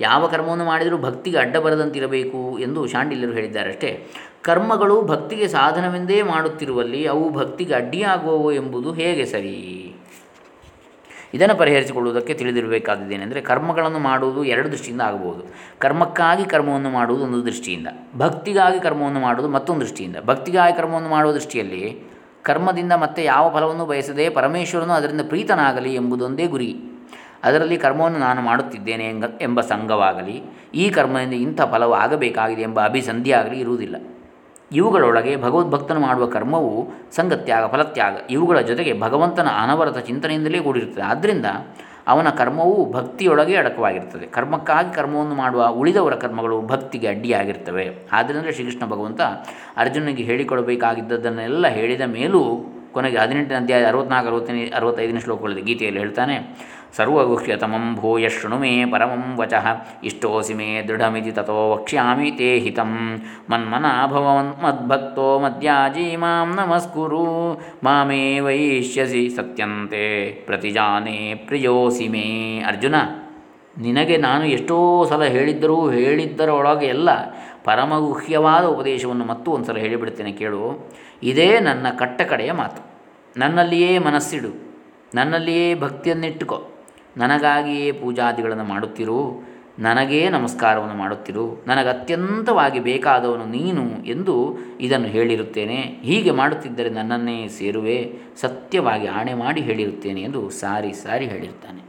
[0.00, 4.06] ಯಾವ ಕರ್ಮವನ್ನು ಮಾಡಿದರೂ ಭಕ್ತಿಗೆ ಅಡ್ಡ ಬರದಂತಿರಬೇಕು ಎಂದು ಶಾಂಡಿಲ್ಯರು ಹೇಳಿದ್ದಾರಷ್ಟೇ.
[4.42, 9.80] ಕರ್ಮಗಳು ಭಕ್ತಿಗೆ ಸಾಧನವೆಂದೇ ಮಾಡುತ್ತಿರುವಲ್ಲಿ ಅವು ಭಕ್ತಿಗೆ ಅಡ್ಡಿಯಾಗುವವು ಎಂಬುದು ಹೇಗೆ ಸರಿ?
[11.34, 15.44] ಇದನ್ನು ಪರಿಹರಿಸಿಕೊಳ್ಳುವುದಕ್ಕೆ ತಿಳಿದಿರಬೇಕಾದದ್ದೇನೆಂದರೆ ಕರ್ಮಗಳನ್ನು ಮಾಡುವುದು ಎರಡು ದೃಷ್ಟಿಯಿಂದ ಆಗಬಹುದು.
[15.78, 17.86] ಕರ್ಮಕ್ಕಾಗಿ ಕರ್ಮವನ್ನು ಮಾಡುವುದು ಒಂದು ದೃಷ್ಟಿಯಿಂದ.
[18.16, 20.16] ಭಕ್ತಿಗಾಗಿ ಕರ್ಮವನ್ನು ಮಾಡುವುದು ಮತ್ತೊಂದು ದೃಷ್ಟಿಯಿಂದ.
[20.26, 26.76] ಭಕ್ತಿಗಾಗಿ ಕರ್ಮವನ್ನು ಮಾಡುವ ದೃಷ್ಟಿಯಲ್ಲಿ ಕರ್ಮದಿಂದ ಮತ್ತೆ ಯಾವ ಫಲವನ್ನು ಬಯಸದೆ ಪರಮೇಶ್ವರನು ಅದರಿಂದ ಪ್ರೀತನಾಗಲಿ ಎಂಬುದೊಂದೇ ಗುರಿ.
[27.44, 30.42] ಅದರಲ್ಲಿ ಕರ್ಮವನ್ನು ನಾನು ಮಾಡುತ್ತಿದ್ದೇನೆ ಎಂಗ, ಎಂಬ ಸಂಘವಾಗಲಿ,
[30.74, 33.96] ಈ ಕರ್ಮದಿಂದ ಇಂಥ ಫಲವು ಆಗಬೇಕಾಗಿದೆ ಎಂಬ ಅಭಿಸಂಧಿಯಾಗಲಿ ಇರುವುದಿಲ್ಲ.
[34.72, 41.02] ಇವುಗಳೊಳಗೆ ಭಗವದ್ಭಕ್ತನು ಮಾಡುವ ಕರ್ಮವು ಸಂಗತ್ಯಾಗ, ಫಲತ್ಯಾಗ, ಇವುಗಳ ಜೊತೆಗೆ ಭಗವಂತನ ಅನವರತ ಚಿಂತನೆಯಿಂದಲೇ ಕೂಡಿರುತ್ತದೆ.
[41.02, 41.46] ಆದ್ದರಿಂದ
[42.06, 48.08] ಅವನ ಕರ್ಮವು ಭಕ್ತಿಯೊಳಗೆ ಅಡಕವಾಗಿರ್ತದೆ ಕರ್ಮಕ್ಕಾಗಿ ಕರ್ಮವನ್ನು ಮಾಡುವ ಉಳಿದವರ ಕರ್ಮಗಳು ಭಕ್ತಿಗೆ ಅಡ್ಡಿಯಾಗಿರ್ತವೆ.
[48.12, 49.20] ಆದ್ದರಿಂದ ಶ್ರೀಕೃಷ್ಣ ಭಗವಂತ
[49.76, 52.42] ಅರ್ಜುನನಿಗೆ ಹೇಳಿಕೊಡಬೇಕಾಗಿದ್ದದನ್ನೆಲ್ಲ ಹೇಳಿದ ಮೇಲೂ
[52.94, 56.36] ಕೊನೆಗೆ ಹದಿನೆಂಟನೇ ಅಧ್ಯಾಯ ಅರವತ್ನಾಲ್ಕು ಅರವತ್ತನೇ ಅರವತ್ತೈದನೇ ಶ್ಲೋಕಗಳಲ್ಲಿ ಗೀತೆಯಲ್ಲಿ ಹೇಳ್ತಾನೆ
[56.96, 59.64] ಸರ್ವಗುಹ್ಯತಮಂ ಭೂಯ ಶೃಣು ಮೇ ಪರಮಂ ವಚಃ,
[60.08, 62.92] ಇಷ್ಟೋಸಿ ಮೇ ದೃಢಮಿತಿ ತಥೋ ವಕ್ಷ್ಯಾಮಿ ತೇ ಹಿತಂ
[63.50, 67.24] ಮನ್ಮನಾಭವನ್ ಮದ್ಭಕ್ತೋ ಮದ್ಯಾಜಿ ಮಾಂ ನಮಸ್ಕುರು,
[67.86, 70.04] ಮಾಮೇ ವೈಷ್ಯಸಿ ಸತ್ಯಂತೆ
[70.46, 72.26] ಪ್ರತಿಜಾನೆ ಪ್ರಿಯೋಸಿ ಮೇ.
[72.72, 72.96] ಅರ್ಜುನ,
[73.84, 74.78] ನಿನಗೆ ನಾನು ಎಷ್ಟೋ
[75.10, 77.10] ಸಲ ಹೇಳಿದ್ದರೂ ಹೇಳಿದ್ದರೊಳಗೆ ಎಲ್ಲ
[77.66, 80.62] ಪರಮಗುಹ್ಯವಾದ ಉಪದೇಶವನ್ನು ಮತ್ತೂ ಒಂದು ಸಲ ಹೇಳಿಬಿಡ್ತೇನೆ ಕೇಳು.
[81.24, 82.82] ಇದೇ ನನ್ನ ಕಟ್ಟಕಡೆಯ ಮಾತು.
[83.36, 84.48] ನನ್ನಲ್ಲಿಯೇ ಮನಸ್ಸಿಡು.
[85.14, 86.68] ನನ್ನಲ್ಲಿಯೇ ಭಕ್ತಿಯನ್ನಿಟ್ಟುಕೋ.
[87.16, 89.48] ನನಗಾಗಿಯೇ ಪೂಜಾದಿಗಳನ್ನು ಮಾಡುತ್ತಿರು.
[89.78, 91.64] ನನಗೇ ನಮಸ್ಕಾರವನ್ನು ಮಾಡುತ್ತಿರು.
[91.66, 95.80] ನನಗೆ ಅತ್ಯಂತವಾಗಿ ಬೇಕಾದವನು ನೀನು ಎಂದು ಇದನ್ನು ಹೇಳಿರುತ್ತೇನೆ.
[95.80, 98.14] ಹೀಗೆ ಮಾಡುತ್ತಿದ್ದರೆ ನನ್ನನ್ನೇ ಸೇರುವೆ.
[98.40, 101.82] ಸತ್ಯವಾಗಿ ಆಣೆ ಮಾಡಿ ಹೇಳಿರುತ್ತೇನೆ ಎಂದು ಸಾರಿ ಸಾರಿ ಹೇಳಿರುತ್ತಾನೆ.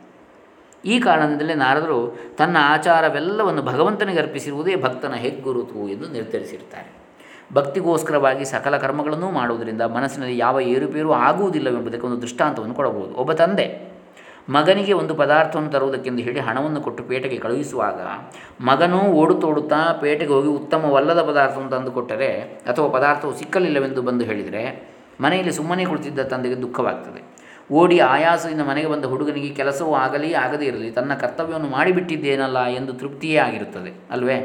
[0.85, 7.04] ಈ ಕಾರಣದಿಂದಲೇ ನಾರದರು ತನ್ನ ಆಚಾರವೆಲ್ಲವನ್ನು ಭಗವಂತನಿಗೆ ಅರ್ಪಿಸಿರುವುದೇ ಭಕ್ತನ ಹೆಗ್ಗುರುತು ಎಂದು ನಿರ್ಧರಿಸಿರುತ್ತಾರೆ.
[7.53, 13.13] ಭಕ್ತಿಗೋಸ್ಕರವಾಗಿ ಸಕಲ ಕರ್ಮಗಳನ್ನು ಮಾಡುವುದರಿಂದ ಮನಸ್ಸಿನಲ್ಲಿ ಯಾವ ಏರುಪೇರು ಆಗುವುದಿಲ್ಲವೆಂಬುದಕ್ಕೆ ಒಂದು ದೃಷ್ಟಾಂತವನ್ನು ಕೊಡಬಹುದು.
[13.15, 13.95] ಒಬ್ಬ ತಂದೆ
[14.49, 18.01] ಮಗನಿಗೆ ಒಂದು ಪದಾರ್ಥವನ್ನು ತರುವುದಕ್ಕೆಂದು ಹೇಳಿ ಹಣವನ್ನು ಕೊಟ್ಟು ಪೇಟೆಗೆ ಕಳುಹಿಸುವಾಗ
[18.61, 24.63] ಮಗನೂ ಓಡುತ್ತೋಡುತ್ತಾ ಪೇಟೆಗೆ ಹೋಗಿ ಉತ್ತಮವಲ್ಲದ ಪದಾರ್ಥವನ್ನು ತಂದುಕೊಟ್ಟರೆ ಅಥವಾ ಪದಾರ್ಥವು ಸಿಕ್ಕಲಿಲ್ಲವೆಂದು ಬಂದು ಹೇಳಿದರೆ
[25.21, 27.21] ಮನೆಯಲ್ಲಿ ಸುಮ್ಮನೆ ಕುಳಿತಿದ್ದ ತಂದೆಗೆ ದುಃಖವಾಗ್ತದೆ.
[27.73, 33.93] ಓಡಿ ಆಯಾಸದಿಂದ ಮನೆಗೆ ಬಂದ ಹುಡುಗನಿಗೆ ಕೆಲಸವೂ ಆಗಲಿ ಆಗದೇ ಇರಲಿ ತನ್ನ ಕರ್ತವ್ಯವನ್ನು ಮಾಡಿಬಿಟ್ಟಿದ್ದೇನಲ್ಲ ಎಂದು ತೃಪ್ತಿಯೇ ಆಗಿರುತ್ತದೆ,
[34.11, 34.37] ಅಲ್ವೇ?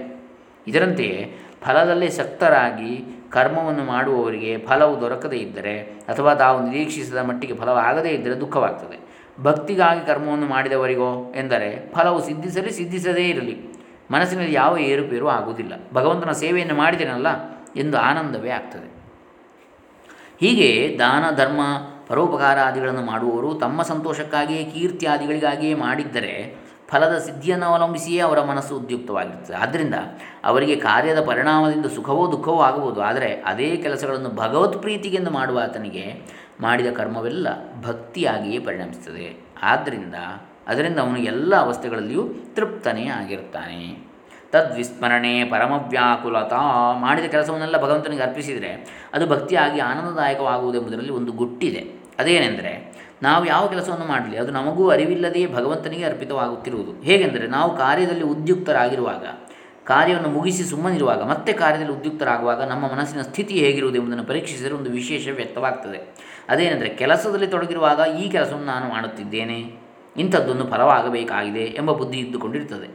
[0.67, 1.19] ಇದರಂತೆಯೇ
[1.63, 8.99] ಫಲದಲ್ಲೇ ಶಕ್ತರಾಗಿ ಕರ್ಮವನ್ನು ಮಾಡುವವರಿಗೆ ಫಲವು ದೊರಕದೇ ಇದ್ದರೆ ಅಥವಾ ತಾವು ನಿರೀಕ್ಷಿಸಿದ ಮಟ್ಟಿಗೆ ಫಲವಾಗದೇ ಇದ್ದರೆ ದುಃಖವಾಗ್ತದೆ.
[9.43, 13.59] ಭಕ್ತಿಗಾಗಿ ಕರ್ಮವನ್ನು ಮಾಡಿದವರಿಗೋ ಎಂದರೆ ಫಲವು ಸಿದ್ಧಿಸಲಿ ಸಿದ್ಧಿಸದೇ ಇರಲಿ.
[14.11, 15.73] ಮನಸ್ಸಿನಲ್ಲಿ ಯಾವ ಏರುಪೇರು ಆಗುವುದಿಲ್ಲ.
[15.95, 17.27] ಭಗವಂತನ ಸೇವೆಯನ್ನು ಮಾಡಿದೆನಲ್ಲ
[17.77, 19.01] ಎಂದು ಆನಂದವೇ ಆಗ್ತದೆ.
[20.41, 21.61] ಹೀಗೆ ದಾನ, ಧರ್ಮ,
[22.09, 26.57] ಪರೋಪಕಾರಾದಿಗಳನ್ನು ಮಾಡುವವರು ತಮ್ಮ ಸಂತೋಷಕ್ಕಾಗಿಯೇ, ಕೀರ್ತಿಯಾದಿಗಳಿಗಾಗಿಯೇ ಮಾಡಿದ್ದರೆ
[26.91, 29.95] ಫಲದ ಸಿದ್ಧಿಯನ್ನು ಅವಲಂಬಿಸಿಯೇ ಅವರ ಮನಸ್ಸು ಉದ್ಯುಕ್ತವಾಗಿರುತ್ತದೆ ಆದ್ದರಿಂದ
[30.45, 33.03] ಅವರಿಗೆ ಕಾರ್ಯದ ಪರಿಣಾಮದಿಂದ ಸುಖವೋ ದುಃಖವೋ ಆಗಬಹುದು.
[33.03, 36.21] ಆದರೆ ಅದೇ ಕೆಲಸಗಳನ್ನು ಭಗವತ್ ಪ್ರೀತಿಗೆಂದು ಮಾಡುವ ಆತನಿಗೆ
[36.61, 37.49] ಮಾಡಿದ ಕರ್ಮವೆಲ್ಲ
[37.83, 39.37] ಭಕ್ತಿಯಾಗಿಯೇ ಪರಿಣಮಿಸುತ್ತದೆ.
[39.63, 40.15] ಆದ್ದರಿಂದ
[40.69, 44.11] ಅದರಿಂದ ಅವನು ಎಲ್ಲ ಅವಸ್ಥೆಗಳಲ್ಲಿಯೂ ತೃಪ್ತನೇ ಆಗಿರ್ತಾನೆ
[44.53, 48.71] ತದ್ವಿಸ್ಮರಣೆ ಪರಮವ್ಯಾಕುಲತಾ ಮಾಡಿದ ಕೆಲಸವನ್ನೆಲ್ಲ ಭಗವಂತನಿಗೆ ಅರ್ಪಿಸಿದರೆ
[49.15, 52.01] ಅದು ಭಕ್ತಿಯಾಗಿ ಆನಂದದಾಯಕವಾಗುವುದೆಂಬುದರಲ್ಲಿ ಒಂದು ಗುಟ್ಟಿದೆ.
[52.19, 52.90] ಅದೇನೆಂದರೆ
[53.23, 57.03] ನಾವು ಯಾವ ಕೆಲಸವನ್ನು ಮಾಡಲಿ, ಅದು ನಮಗೂ ಅರಿವಿಲ್ಲದೆಯೇ ಭಗವಂತನಿಗೆ ಅರ್ಪಿತವಾಗುತ್ತಿರುವುದು.
[57.03, 59.25] ಹೇಗೆಂದರೆ ನಾವು ಕಾರ್ಯದಲ್ಲಿ ಉದ್ಯುಕ್ತರಾಗಿರುವಾಗ,
[59.85, 66.01] ಕಾರ್ಯವನ್ನು ಮುಗಿಸಿ ಸುಮ್ಮನಿರುವಾಗ, ಮತ್ತೆ ಕಾರ್ಯದಲ್ಲಿ ಉದ್ಯುಕ್ತರಾಗುವಾಗ ನಮ್ಮ ಮನಸ್ಸಿನ ಸ್ಥಿತಿ ಹೇಗಿರುವುದು ಎಂಬುದನ್ನು ಪರೀಕ್ಷಿಸಿದರೆ ಒಂದು ವಿಶೇಷ ವ್ಯಕ್ತವಾಗ್ತದೆ.
[66.49, 69.59] ಅದೇನೆಂದರೆ ಕೆಲಸದಲ್ಲಿ ತೊಡಗಿರುವಾಗ ಈ ಕೆಲಸವನ್ನು ನಾನು ಮಾಡುತ್ತಿದ್ದೇನೆ,
[70.17, 72.89] ಇಂಥದ್ದೊಂದು ಫಲವಾಗಬೇಕಾಗಿದೆ ಎಂಬ ಬುದ್ಧಿ ಇದ್ದುಕೊಂಡಿರ್ತದೆ.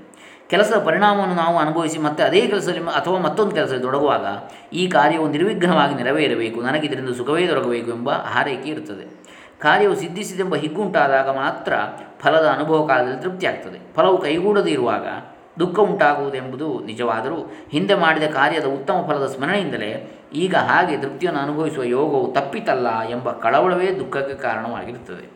[0.50, 4.26] ಕೆಲಸದ ಪರಿಣಾಮವನ್ನು ನಾವು ಅನುಭವಿಸಿ ಮತ್ತೆ ಅದೇ ಕೆಲಸದಲ್ಲಿ ಅಥವಾ ಮತ್ತೊಂದು ಕೆಲಸದಲ್ಲಿ ತೊಡಗುವಾಗ
[4.74, 9.25] ಈ ಕಾರ್ಯವು ನಿರ್ವಿಘ್ನವಾಗಿ ನೆರವೇರಬೇಕು ನನಗೆ ಇದರಿಂದ ಸುಖವೇ ದೊರಕಬೇಕು ಎಂಬ ಹಾರೈಕೆ ಇರುತ್ತದೆ.
[9.62, 11.74] ಕಾರ್ಯವು ಸಿದ್ಧಿಸಿದೆಂಬ ಹಿಗ್ಗುಂಟಾದಾಗ ಮಾತ್ರ
[12.20, 15.08] ಫಲದ ಅನುಭವ ಕಾಲದಲ್ಲಿ ತೃಪ್ತಿಯಾಗ್ತದೆ ಫಲವು ಕೈಗೂಡದೇ ಇರುವಾಗ
[15.60, 17.36] ದುಃಖ ಉಂಟಾಗುವುದೆಂಬುದು ನಿಜವಾದರೂ
[17.72, 24.36] ಹಿಂದೆ ಮಾಡಿದ ಕಾರ್ಯದ ಉತ್ತಮ ಫಲದ ಸ್ಮರಣೆಯಿಂದಲೇ ಈಗ ಹಾಗೆ ತೃಪ್ತಿಯನ್ನು ಅನುಭವಿಸುವ ಯೋಗವು ತಪ್ಪಿತಲ್ಲ ಎಂಬ ಕಳವಳವೇ ದುಃಖಕ್ಕೆ
[24.36, 25.32] ಕಾರಣವಾಗಿರುತ್ತದೆ.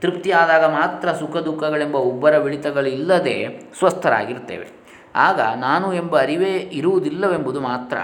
[0.00, 4.68] ತೃಪ್ತಿಯಾದಾಗ ಮಾತ್ರ ಸುಖ ದುಃಖಗಳೆಂಬ ಉಬ್ಬರ ವಿಳಿತಗಳಿಲ್ಲದೆ ಸ್ವಸ್ಥರಾಗಿರುತ್ತೇವೆ.
[5.16, 7.96] ಆಗ ನಾನು ಎಂಬ ಅರಿವೇ ಇರುವುದಿಲ್ಲವೆಂಬುದು ಮಾತ್ರ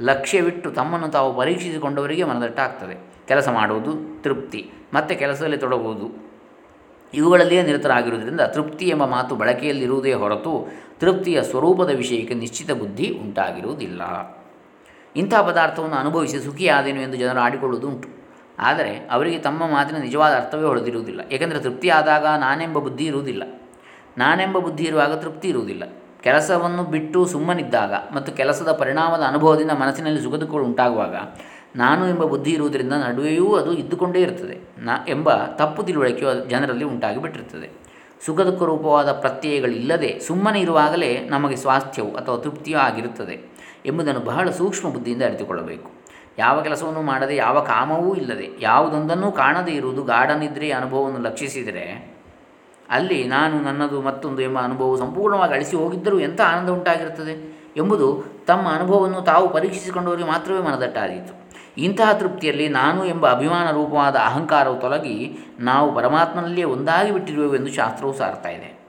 [0.00, 3.10] ಲಕ್ಷ್ಯವಿಟ್ಟು ತಮ್ಮನ್ನು ತಾವು ಪರೀಕ್ಷಿಸಿಕೊಂಡವರಿಗೆ ಮನದಟ್ಟಾಗ್ತದೆ.
[3.28, 6.30] ಕೆಲಸ ಮಾಡುವುದು ತೃಪ್ತಿ, ಮತ್ತು ಕೆಲಸದಲ್ಲಿ ತೊಡಗುವುದು.
[7.14, 14.02] ಇವುಗಳಲ್ಲಿಯೇ ನಿರತರಾಗಿರುವುದರಿಂದ ತೃಪ್ತಿ ಎಂಬ ಮಾತು ಬಳಕೆಯಲ್ಲಿರುವುದೇ ಹೊರತು ತೃಪ್ತಿಯ ಸ್ವರೂಪದ ವಿಷಯಕ್ಕೆ ನಿಶ್ಚಿತ ಬುದ್ಧಿ ಉಂಟಾಗಿರುವುದಿಲ್ಲ.
[15.16, 18.08] ಇಂಥ ಪದಾರ್ಥವನ್ನು ಅನುಭವಿಸಿ ಸುಖಿಯಾದೇನು ಎಂದು ಜನರು ಆಡಿಕೊಳ್ಳುವುದುಂಟು
[18.58, 23.42] ಆದರೆ ಅವರಿಗೆ ತಮ್ಮ ಮಾತಿನ ನಿಜವಾದ ಅರ್ಥವೇ ಹೊಳೆದಿರುವುದಿಲ್ಲ ಏಕೆಂದರೆ ತೃಪ್ತಿಯಾದಾಗ ನಾನೆಂಬ ಬುದ್ಧಿ ಇರುವುದಿಲ್ಲ.
[24.18, 25.82] ನಾನೆಂಬ ಬುದ್ಧಿ ಇರುವಾಗ ತೃಪ್ತಿ ಇರುವುದಿಲ್ಲ.
[26.20, 31.16] ಕೆಲಸವನ್ನು ಬಿಟ್ಟು ಸುಮ್ಮನಿದ್ದಾಗ ಮತ್ತು ಕೆಲಸದ ಪರಿಣಾಮದ ಅನುಭವದಿಂದ ಮನಸ್ಸಿನಲ್ಲಿ ಸುಗದುಗಳು ಉಂಟಾಗುವಾಗ
[31.76, 34.84] ನಾನು ಎಂಬ ಬುದ್ಧಿ ಇರುವುದರಿಂದ ನಡುವೆಯೂ ಅದು ಇದ್ದುಕೊಂಡೇ ಇರುತ್ತದೆ.
[34.84, 37.70] ನ ಎಂಬ ತಪ್ಪು ತಿಳುವಳಿಕೆಯು ಜನರಲ್ಲಿ ಉಂಟಾಗಿಬಿಟ್ಟಿರುತ್ತದೆ
[38.26, 43.48] ಸುಖ ದುಃಖ ರೂಪವಾದ ಪ್ರತ್ಯಯಗಳಿಲ್ಲದೆ ಸುಮ್ಮನೆ ಇರುವಾಗಲೇ ನಮಗೆ ಸ್ವಾಸ್ಥ್ಯವು ಅಥವಾ ತೃಪ್ತಿಯೂ ಆಗಿರುತ್ತದೆ
[43.86, 45.90] ಎಂಬುದನ್ನು ಬಹಳ ಸೂಕ್ಷ್ಮ ಬುದ್ಧಿಯಿಂದ ಅರಿತುಕೊಳ್ಳಬೇಕು.
[46.38, 52.09] ಯಾವ ಕೆಲಸವನ್ನು ಮಾಡದೆ ಯಾವ ಕಾಮವೂ ಇಲ್ಲದೆ ಯಾವುದೊಂದನ್ನು ಕಾಣದೇ ಇರುವುದು ಗಾಢನಿದ್ರೆಯ ಅನುಭವವನ್ನು ಲಕ್ಷಿಸಿದರೆ
[52.90, 59.20] ಅಲ್ಲಿ ನಾನು ನನ್ನದು ಮತ್ತೊಂದು ಎಂಬ ಅನುಭವವು ಸಂಪೂರ್ಣವಾಗಿ ಅಳಿಸಿ ಹೋಗಿದ್ದರೂ ಎಂಥ ಆನಂದ ಉಂಟಾಗಿರುತ್ತದೆ ಎಂಬುದು ತಮ್ಮ ಅನುಭವವನ್ನು
[59.20, 61.40] ತಾವು ಪರೀಕ್ಷಿಸಿಕೊಂಡವರಿಗೆ ಮಾತ್ರವೇ ಮನದಟ್ಟಾದೀತು.
[61.78, 68.48] ಇಂತಹ ತೃಪ್ತಿಯಲ್ಲಿ ನಾನು ಎಂಬ ಅಭಿಮಾನ ರೂಪವಾದ ಅಹಂಕಾರವು ತೊಲಗಿ ನಾವು ಪರಮಾತ್ಮನಲ್ಲಿಯೇ ಒಂದಾಗಿ ಬಿಟ್ಟಿರುವೆವು ಎಂದು ಶಾಸ್ತ್ರವು ಸಾರ್ತಾ
[68.48, 68.80] ಇದೆ.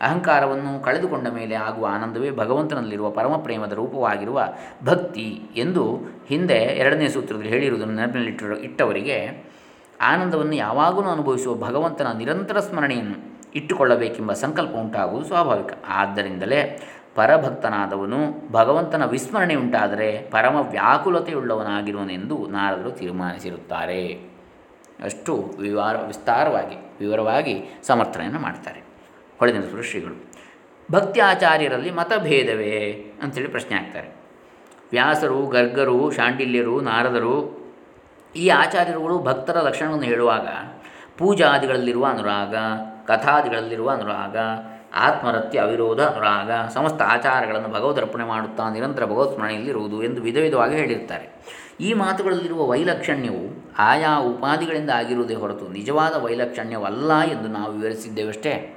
[0.00, 4.48] ಅಹಂಕಾರವನ್ನು ಕಳೆದುಕೊಂಡ ಮೇಲೆ ಆಗುವ ಆನಂದವೇ ಭಗವಂತನಲ್ಲಿರುವ ಪರಮ ಪ್ರೇಮದ ರೂಪವಾಗಿರುವ
[4.84, 9.48] ಭಕ್ತಿ ಎಂದು ಹಿಂದೆ ಎರಡನೇ ಸೂತ್ರದಲ್ಲಿ ಹೇಳಿರುವುದನ್ನು ನೆನಪಿನಲ್ಲಿಟ್ಟಿರೋ ಇಟ್ಟವರಿಗೆ
[10.00, 15.72] ಆನಂದವನ್ನು ಯಾವಾಗಲೂ ಅನುಭವಿಸುವ ಭಗವಂತನ ನಿರಂತರ ಸ್ಮರಣೆಯನ್ನು ಇಟ್ಟುಕೊಳ್ಳಬೇಕೆಂಬ ಸಂಕಲ್ಪ ಉಂಟಾಗುವುದು ಸ್ವಾಭಾವಿಕ.
[15.88, 24.30] ಆದ್ದರಿಂದಲೇ ಪರಭಕ್ತನಾದವನು ಭಗವಂತನ ವಿಸ್ಮರಣೆ ಉಂಟಾದರೆ ಪರಮ ವ್ಯಾಕುಲತೆಯುಳ್ಳವನಾಗಿರುವನೆಂದು ನಾರದರು ತೀರ್ಮಾನಿಸಿರುತ್ತಾರೆ.
[25.02, 28.82] ಅಷ್ಟು ವಿವಾರ, ವಿಸ್ತಾರವಾಗಿ, ವಿವರವಾಗಿ ಸಮರ್ಥನೆಯನ್ನು ಮಾಡ್ತಾರೆ.
[29.38, 30.28] ಹೊಳೆದಿನ ಶ್ರೀಗಳು
[30.92, 33.04] ಭಕ್ತಿ ಆಚಾರ್ಯರಲ್ಲಿ ಮತಭೇದವೇ?
[33.22, 34.08] ಅಂಥೇಳಿ ಪ್ರಶ್ನೆ ಆಗ್ತಾರೆ
[34.90, 37.58] ವ್ಯಾಸರು, ಗರ್ಗರು, ಶಾಂಡಿಲ್ಯರು, ನಾರದರು,
[38.36, 40.48] ಈ ಆಚಾರ್ಯರುಗಳು ಭಕ್ತರ ಲಕ್ಷಣವನ್ನು ಹೇಳುವಾಗ
[41.18, 42.56] ಪೂಜಾದಿಗಳಲ್ಲಿರುವ ಅನುರಾಗ
[43.08, 44.36] ಕಥಾದಿಗಳಲ್ಲಿರುವ ಅನುರಾಗ,
[44.94, 51.92] ಆತ್ಮರತ್ಯ, ಅವಿರೋಧ, ಅನುರಾಗ, ಸಮಸ್ತ ಆಚಾರಗಳನ್ನು ಭಗವದರ್ಪಣೆ ಮಾಡುತ್ತಾ ನಿರಂತರ ಭಗವತ್ ಸ್ಮರಣೆಯಲ್ಲಿರುವುದು ಎಂದು ವಿಧ ವಿಧವಾಗಿ ಹೇಳಿರ್ತಾರೆ ಈ
[51.94, 58.74] ಮಾತುಗಳಲ್ಲಿರುವ ವೈಲಕ್ಷಣ್ಯವು ಆಯಾ ಉಪಾಧಿಗಳಿಂದ ಆಗಿರುವುದೇ ಹೊರತು ನಿಜವಾದ ವೈಲಕ್ಷಣ್ಯವಲ್ಲ ಎಂದು ನಾವು ವಿವರಿಸಿದ್ದೇವಷ್ಟೇ.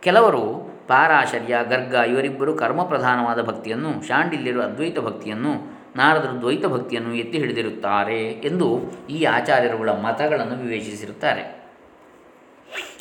[0.00, 8.80] ಕೆಲವರು ಪಾರಾಶರ್ಯ, ಗರ್ಗ ಇವರಿಬ್ಬರು ಕರ್ಮಪ್ರಧಾನವಾದ ಭಕ್ತಿಯನ್ನು, ಶಾಂಡಿಲ್ಯರು ಅದ್ವೈತ ಭಕ್ತಿಯನ್ನು, ನಾರದರು ದ್ವೈತ ಭಕ್ತಿಯನ್ನು ಎತ್ತಿ ಹಿಡಿದಿರುತ್ತಾರೆ ಎಂದು
[9.10, 11.57] ಈ ಆಚಾರ್ಯರುಗಳ ಮತಗಳನ್ನು ವಿವೇಚಿಸಿರುತ್ತಾರೆ.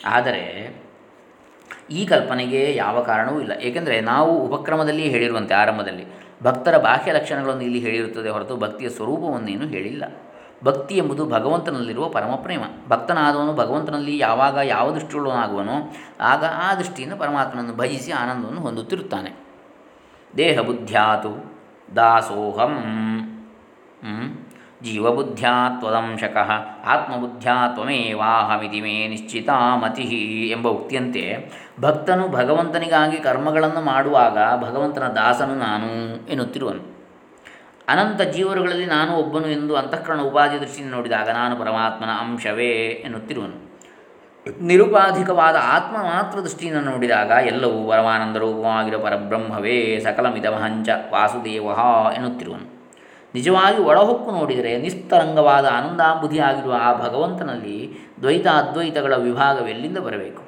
[0.05, 0.73] ಆದರೆ
[1.91, 3.51] ಈ ಕಲ್ಪನೆಗೆ ಯಾವ ಕಾರಣವೂ ಇಲ್ಲ.
[3.51, 6.05] ಏಕೆಂದರೆ ನಾವು ಉಪಕ್ರಮದಲ್ಲಿ ಹೇಳಿರುವಂತೆ ಆರಂಭದಲ್ಲಿ
[6.43, 10.03] ಭಕ್ತರ ಬಾಹ್ಯ ಲಕ್ಷಣಗಳನ್ನು ಇಲ್ಲಿ ಹೇಳಿರುತ್ತದೆ ಹೊರತು ಭಕ್ತಿಯ ಸ್ವರೂಪವನ್ನೇನು ಹೇಳಿಲ್ಲ.
[10.63, 18.62] ಭಕ್ತಿ ಎಂಬುದು ಭಗವಂತನಲ್ಲಿರುವ ಪರಮಪ್ರೇಮ ಭಕ್ತನಾದವನು ಭಗವಂತನಲ್ಲಿ ಯಾವಾಗ ಯಾವ ದೃಷ್ಟಿಯುಳ್ಳವನಾಗುವನೋ ಆಗ ಆ ದೃಷ್ಟಿಯಿಂದ ಪರಮಾತ್ಮನನ್ನು ಭಜಿಸಿ ಆನಂದವನ್ನು
[18.62, 19.31] ಹೊಂದುತ್ತಿರುತ್ತಾನೆ.
[20.38, 21.62] ದೇಹ ಬುದ್ಧ್ಯಾತು
[21.95, 22.73] ದಾಸೋಹಂ.
[24.84, 26.52] ಜೀವಬುದ್ಧ್ಯಾ ತ್ವದಂಶಕಃ,
[26.86, 30.02] ಆತ್ಮಬುದ್ಧ್ಯಾ ತ್ವಮೇವಾಹಮಿತಿ ಮೇ ನಿಶ್ಚಿತ ಮತಿ
[30.50, 36.98] ಎಂಬ ಉಕ್ತಿಯಂತೆ ಭಕ್ತನು ಭಗವಂತನಿಗಾಗಿ ಕರ್ಮಗಳನ್ನು ಮಾಡುವಾಗ ಭಗವಂತನ ದಾಸನು ನಾನು ಎನ್ನುತ್ತಿರುವನು.
[37.88, 43.68] ಅನಂತ ಜೀವರುಗಳಲ್ಲಿ ನಾನು ಒಬ್ಬನು ಎಂದು ಅಂತಃಕರಣ ಉಪಾಧಿ ದೃಷ್ಟಿಯಿಂದ ನೋಡಿದಾಗ ನಾನು ಪರಮಾತ್ಮನ ಅಂಶವೇ ಎನ್ನುತ್ತಿರುವನು.
[44.62, 51.63] ನಿರುಪಾಧಿಕವಾದ ಆತ್ಮ ಮಾತ್ರ ದೃಷ್ಟಿಯಿಂದ ನೋಡಿದಾಗ ಎಲ್ಲವೂ ಪರಮಾನಂದ ರೂಪವಾಗಿರೋ ಪರಬ್ರಹ್ಮವೇ ಸಕಲಮಿದಮಹಂಚ ವಾಸುದೇವ
[52.16, 52.77] ಎನ್ನುತ್ತಿರುವನು.
[53.38, 60.43] ನಿಜವಾಗಿ ಒಳಹೊಕ್ಕು ನೋಡಿದರೆ ನಿಸ್ತರಂಗವಾದ ಆನಂದಾಂಬುಧಿಯಾಗಿರುವ ಆ ಭಗವಂತನಲ್ಲಿ ದ್ವೈತ ಅದ್ವೈತಗಳ ವಿಭಾಗವೆಲ್ಲಿಂದ ಬರಬೇಕು?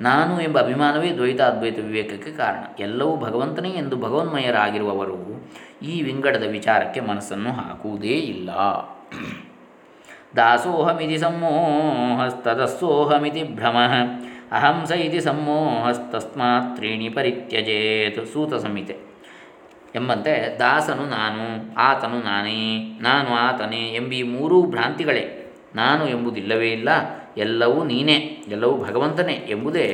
[0.00, 2.64] ನಾನು ಎಂಬ ಅಭಿಮಾನವೇ ದ್ವೈತ ಅದ್ವೈತ ವಿವೇಕಕ್ಕೆ ಕಾರಣ.
[2.78, 5.50] ಎಲ್ಲವೂ ಭಗವಂತನೇ ಎಂದು ಭಗವನ್ಮಯರಾಗಿರುವವರು
[5.82, 8.50] ಈ ವಿಂಗಡದ ವಿಚಾರಕ್ಕೆ ಮನಸ್ಸನ್ನು ಹಾಕುವುದೇ ಇಲ್ಲ.
[10.36, 13.76] ದಾಸೋಹಮಿತಿ ಸಮ್ಮೋಹಸ್ತದಸ್ಸೋಹಮಿತಿ ಭ್ರಮ.
[14.52, 19.09] ಅಹಂಸ ಇತಿ ಸಮ್ಮೋಹಸ್ತಸ್ಮಾತ್ ತ್ರೀಣಿ ಪರಿತ್ಯಜೇತ್ ಸೂತ ಸಂಹಿತೆ.
[19.94, 25.52] ಎಂಬಂತೆ ದಾಸನು ನಾನು, ಆತನು ನಾನೇ, ನಾನು ಆತನೇ ಎಂಬಿ ಮೂರೂ ಭ್ರಾಂತಿಗಳೇ.
[25.74, 26.88] ನಾನು ಎಂಬುದಿಲ್ಲವೇ ಇಲ್ಲ,
[27.36, 29.86] ಎಲ್ಲವೂ ನೀನೇ, ಎಲ್ಲವೂ ಭಗವಂತನೇ ಎಂಬುದೇ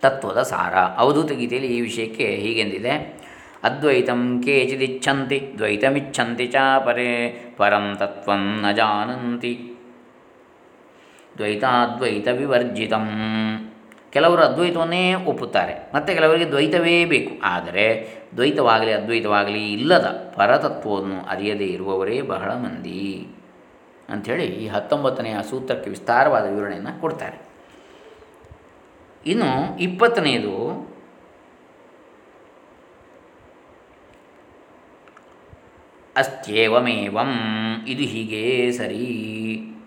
[0.00, 0.74] ತತ್ವದ ಸಾರ.
[0.74, 3.16] ಅವಧೂತ ಗೀತೆಯಲ್ಲಿ ಈ ವಿಷಯಕ್ಕೆ ಹೀಗೆಂದಿದೆ.
[3.62, 9.72] ಅದ್ವೈತಂ ಕೇಚಿದಿಚ್ಛಂತಿ, ದ್ವೈತಮಿಚ್ಛಂತಿ ಚಾ ಪರೇ ಪರಂ ತತ್ವಂ ನ ಜಾನಂತಿ.
[11.38, 13.08] ದ್ವೈತಾದ್ವೈತ ವಿವರ್ಜಿತಂ
[14.12, 15.74] ಕೆಲವರು ಅದ್ವೈತವನ್ನೇ ಒಪ್ಪುತ್ತಾರೆ.
[15.94, 17.40] ಮತ್ತು ಕೆಲವರಿಗೆ ದ್ವೈತವೇ ಬೇಕು.
[17.42, 17.86] ಆದರೆ
[18.36, 23.26] ದ್ವೈತವಾಗಲಿ ಅದ್ವೈತವಾಗಲಿ ಇಲ್ಲದ ಪರತತ್ವವನ್ನು ಅರಿಯದೇ ಇರುವವರೇ ಬಹಳ ಮಂದಿ
[24.08, 27.38] ಅಂಥೇಳಿ ಈ ಹತ್ತೊಂಬತ್ತನೆಯ ಸೂತ್ರಕ್ಕೆ ವಿಸ್ತಾರವಾದ ವಿವರಣೆಯನ್ನು ಕೊಡ್ತಾರೆ.
[29.26, 30.96] ಇನ್ನು ಇಪ್ಪತ್ತನೆಯದು
[36.16, 37.32] ಅಸ್ತ್ಯೇವಮೇವಂ
[37.88, 39.06] ಇದು ಹೀಗೇ ಸರಿ.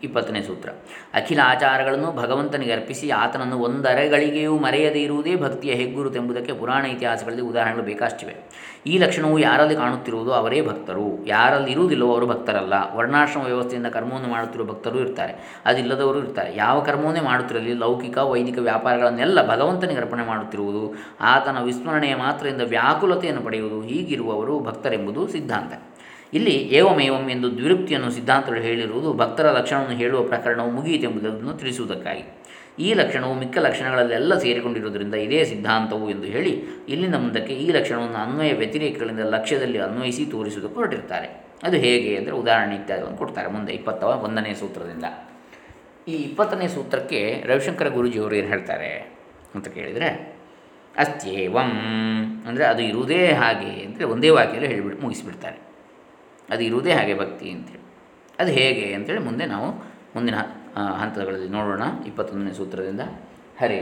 [0.04, 0.70] ಇಪ್ಪತ್ತನೇ ಸೂತ್ರ.
[1.14, 8.36] ಅಖಿಲ ಆಚಾರಗಳನ್ನು ಭಗವಂತನಿಗೆ ಅರ್ಪಿಸಿ ಆತನನ್ನು ಒಂದರೆಗಳಿಗೆಯೂ ಮರೆಯದೇ ಇರುವುದೇ ಭಕ್ತಿಯ ಹೆಗ್ಗುರುತೆಂಬುದಕ್ಕೆ ಪುರಾಣ ಇತಿಹಾಸಗಳಲ್ಲಿ ಉದಾಹರಣೆಗಳು ಬೇಕಾಷ್ಟಿವೆ
[8.88, 11.26] ಈ ಲಕ್ಷಣವು ಯಾರಲ್ಲಿ ಕಾಣುತ್ತಿರುವುದು ಅವರೇ ಭಕ್ತರು.
[11.26, 12.74] ಯಾರಲ್ಲಿ ಇರುವುದಿಲ್ಲವೋ ಅವರು ಭಕ್ತರಲ್ಲ.
[12.96, 15.62] ವರ್ಣಾಶ್ರಮ ವ್ಯವಸ್ಥೆಯಿಂದ ಕರ್ಮವನ್ನು ಮಾಡುತ್ತಿರುವ ಭಕ್ತರು ಇರ್ತಾರೆ.
[15.66, 16.58] ಅದಿಲ್ಲದವರು ಇರ್ತಾರೆ.
[16.58, 24.60] ಯಾವ ಕರ್ಮವನ್ನೇ ಮಾಡುತ್ತಿರಲಿ, ಲೌಕಿಕ, ವೈದಿಕ ವ್ಯಾಪಾರಗಳನ್ನೆಲ್ಲ ಭಗವಂತನಿಗೆ ಅರ್ಪಣೆ ಮಾಡುತ್ತಿರುವುದು, ಆತನ ವಿಸ್ಮರಣೆಯ ಮಾತ್ರದಿಂದ ವ್ಯಾಕುಲತೆಯನ್ನು ಪಡೆಯುವುದು, ಹೀಗಿರುವವರು
[24.60, 25.74] ಭಕ್ತರೆಂಬುದು ಸಿದ್ಧಾಂತ.
[26.34, 32.24] ಇಲ್ಲಿ ಏವಮೇವಂ ಎಂದು ದ್ವಿರುಕ್ತಿಯನ್ನು ಸಿದ್ಧಾಂತಗಳು ಹೇಳಿರುವುದು ಭಕ್ತರ ಲಕ್ಷಣವನ್ನು ಹೇಳುವ ಪ್ರಕರಣವು ಮುಗಿಯಿತೆಂಬುದನ್ನು ತಿಳಿಸುವುದಕ್ಕಾಗಿ.
[32.80, 36.52] ಈ ಲಕ್ಷಣವು ಮಿಕ್ಕ ಲಕ್ಷಣಗಳಲ್ಲೆಲ್ಲ ಸೇರಿಕೊಂಡಿರುವುದರಿಂದ ಇದೇ ಸಿದ್ಧಾಂತವು ಎಂದು ಹೇಳಿ
[36.94, 41.30] ಇಲ್ಲಿನ ಮುಂದಕ್ಕೆ ಈ ಲಕ್ಷಣವನ್ನು ಅನ್ವಯ ವ್ಯತಿರೇಕಗಳಿಂದ ಲಕ್ಷ್ಯದಲ್ಲಿ ಅನ್ವಯಿಸಿ ತೋರಿಸುವುದಕ್ಕೆ ಹೊರಟಿರ್ತಾರೆ
[41.64, 45.06] ಅದು ಹೇಗೆ ಅಂದರೆ ಉದಾಹರಣೆ ಇತ್ಯಾದಿಗಳನ್ನು ಕೊಡ್ತಾರೆ ಮುಂದೆ ಇಪ್ಪತ್ತವ ಒಂದನೇ ಸೂತ್ರದಿಂದ.
[46.08, 48.92] ಈ ಇಪ್ಪತ್ತನೇ ಸೂತ್ರಕ್ಕೆ ರವಿಶಂಕರ ಗುರುಜಿಯವರು ಏನು ಹೇಳ್ತಾರೆ
[49.56, 50.10] ಅಂತ ಕೇಳಿದರೆ,
[50.98, 51.72] ಅಸ್ತ್ಯೇವಂ
[52.48, 55.69] ಅಂದರೆ ಅದು ಇರುವುದೇ ಹಾಗೆ ಅಂದರೆ ಒಂದೇ ವಾಕ್ಯಲ್ಲಿ ಹೇಳಿಬಿಟ್ಟು ಮುಗಿಸಿಬಿಡ್ತಾರೆ.
[56.52, 57.84] ಅದು ಇರುವುದೇ ಹಾಗೆ ಭಕ್ತಿ ಅಂತೇಳಿ.
[58.40, 59.68] ಅದು ಹೇಗೆ ಅಂತೇಳಿ ಮುಂದೆ ನಾವು
[60.16, 60.36] ಮುಂದಿನ
[61.02, 61.84] ಹಂತಗಳಲ್ಲಿ ನೋಡೋಣ.
[62.08, 63.02] ಇಪ್ಪತ್ತೊಂದನೇ ಸೂತ್ರದಿಂದ,
[63.62, 63.80] ಹರೇ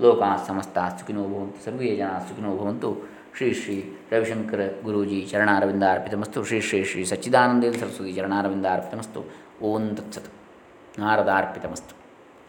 [0.00, 1.64] ಲೋಕಾ ಸಮಸ್ತ ಸುಖಿನೋ ಭವಂತು.
[1.64, 2.90] ಸರ್ವೇ ಜನ ಸುಖಿನೋ ಭವಂತು.
[3.36, 3.76] ಶ್ರೀ ಶ್ರೀ
[4.12, 9.20] ರವಿಶಂಕರ ಗುರೂಜಿ ಚರಣಾರವಿಂದ ಅರ್ಪಿತಮಸ್ತು ಶ್ರೀ ಶ್ರೀ ಶ್ರೀ ಸಚ್ಚಿದಾನಂದೇಂದ್ರ ಸರಸ್ವತಿ ಚರಣಾರವಿಂದ ಅರ್ಪಿತಮಸ್ತು
[9.62, 10.30] ಓಂ ತತ್ಸತ್.
[10.98, 11.95] ನಾರದಾರ್ಪಿತಮಸ್ತು.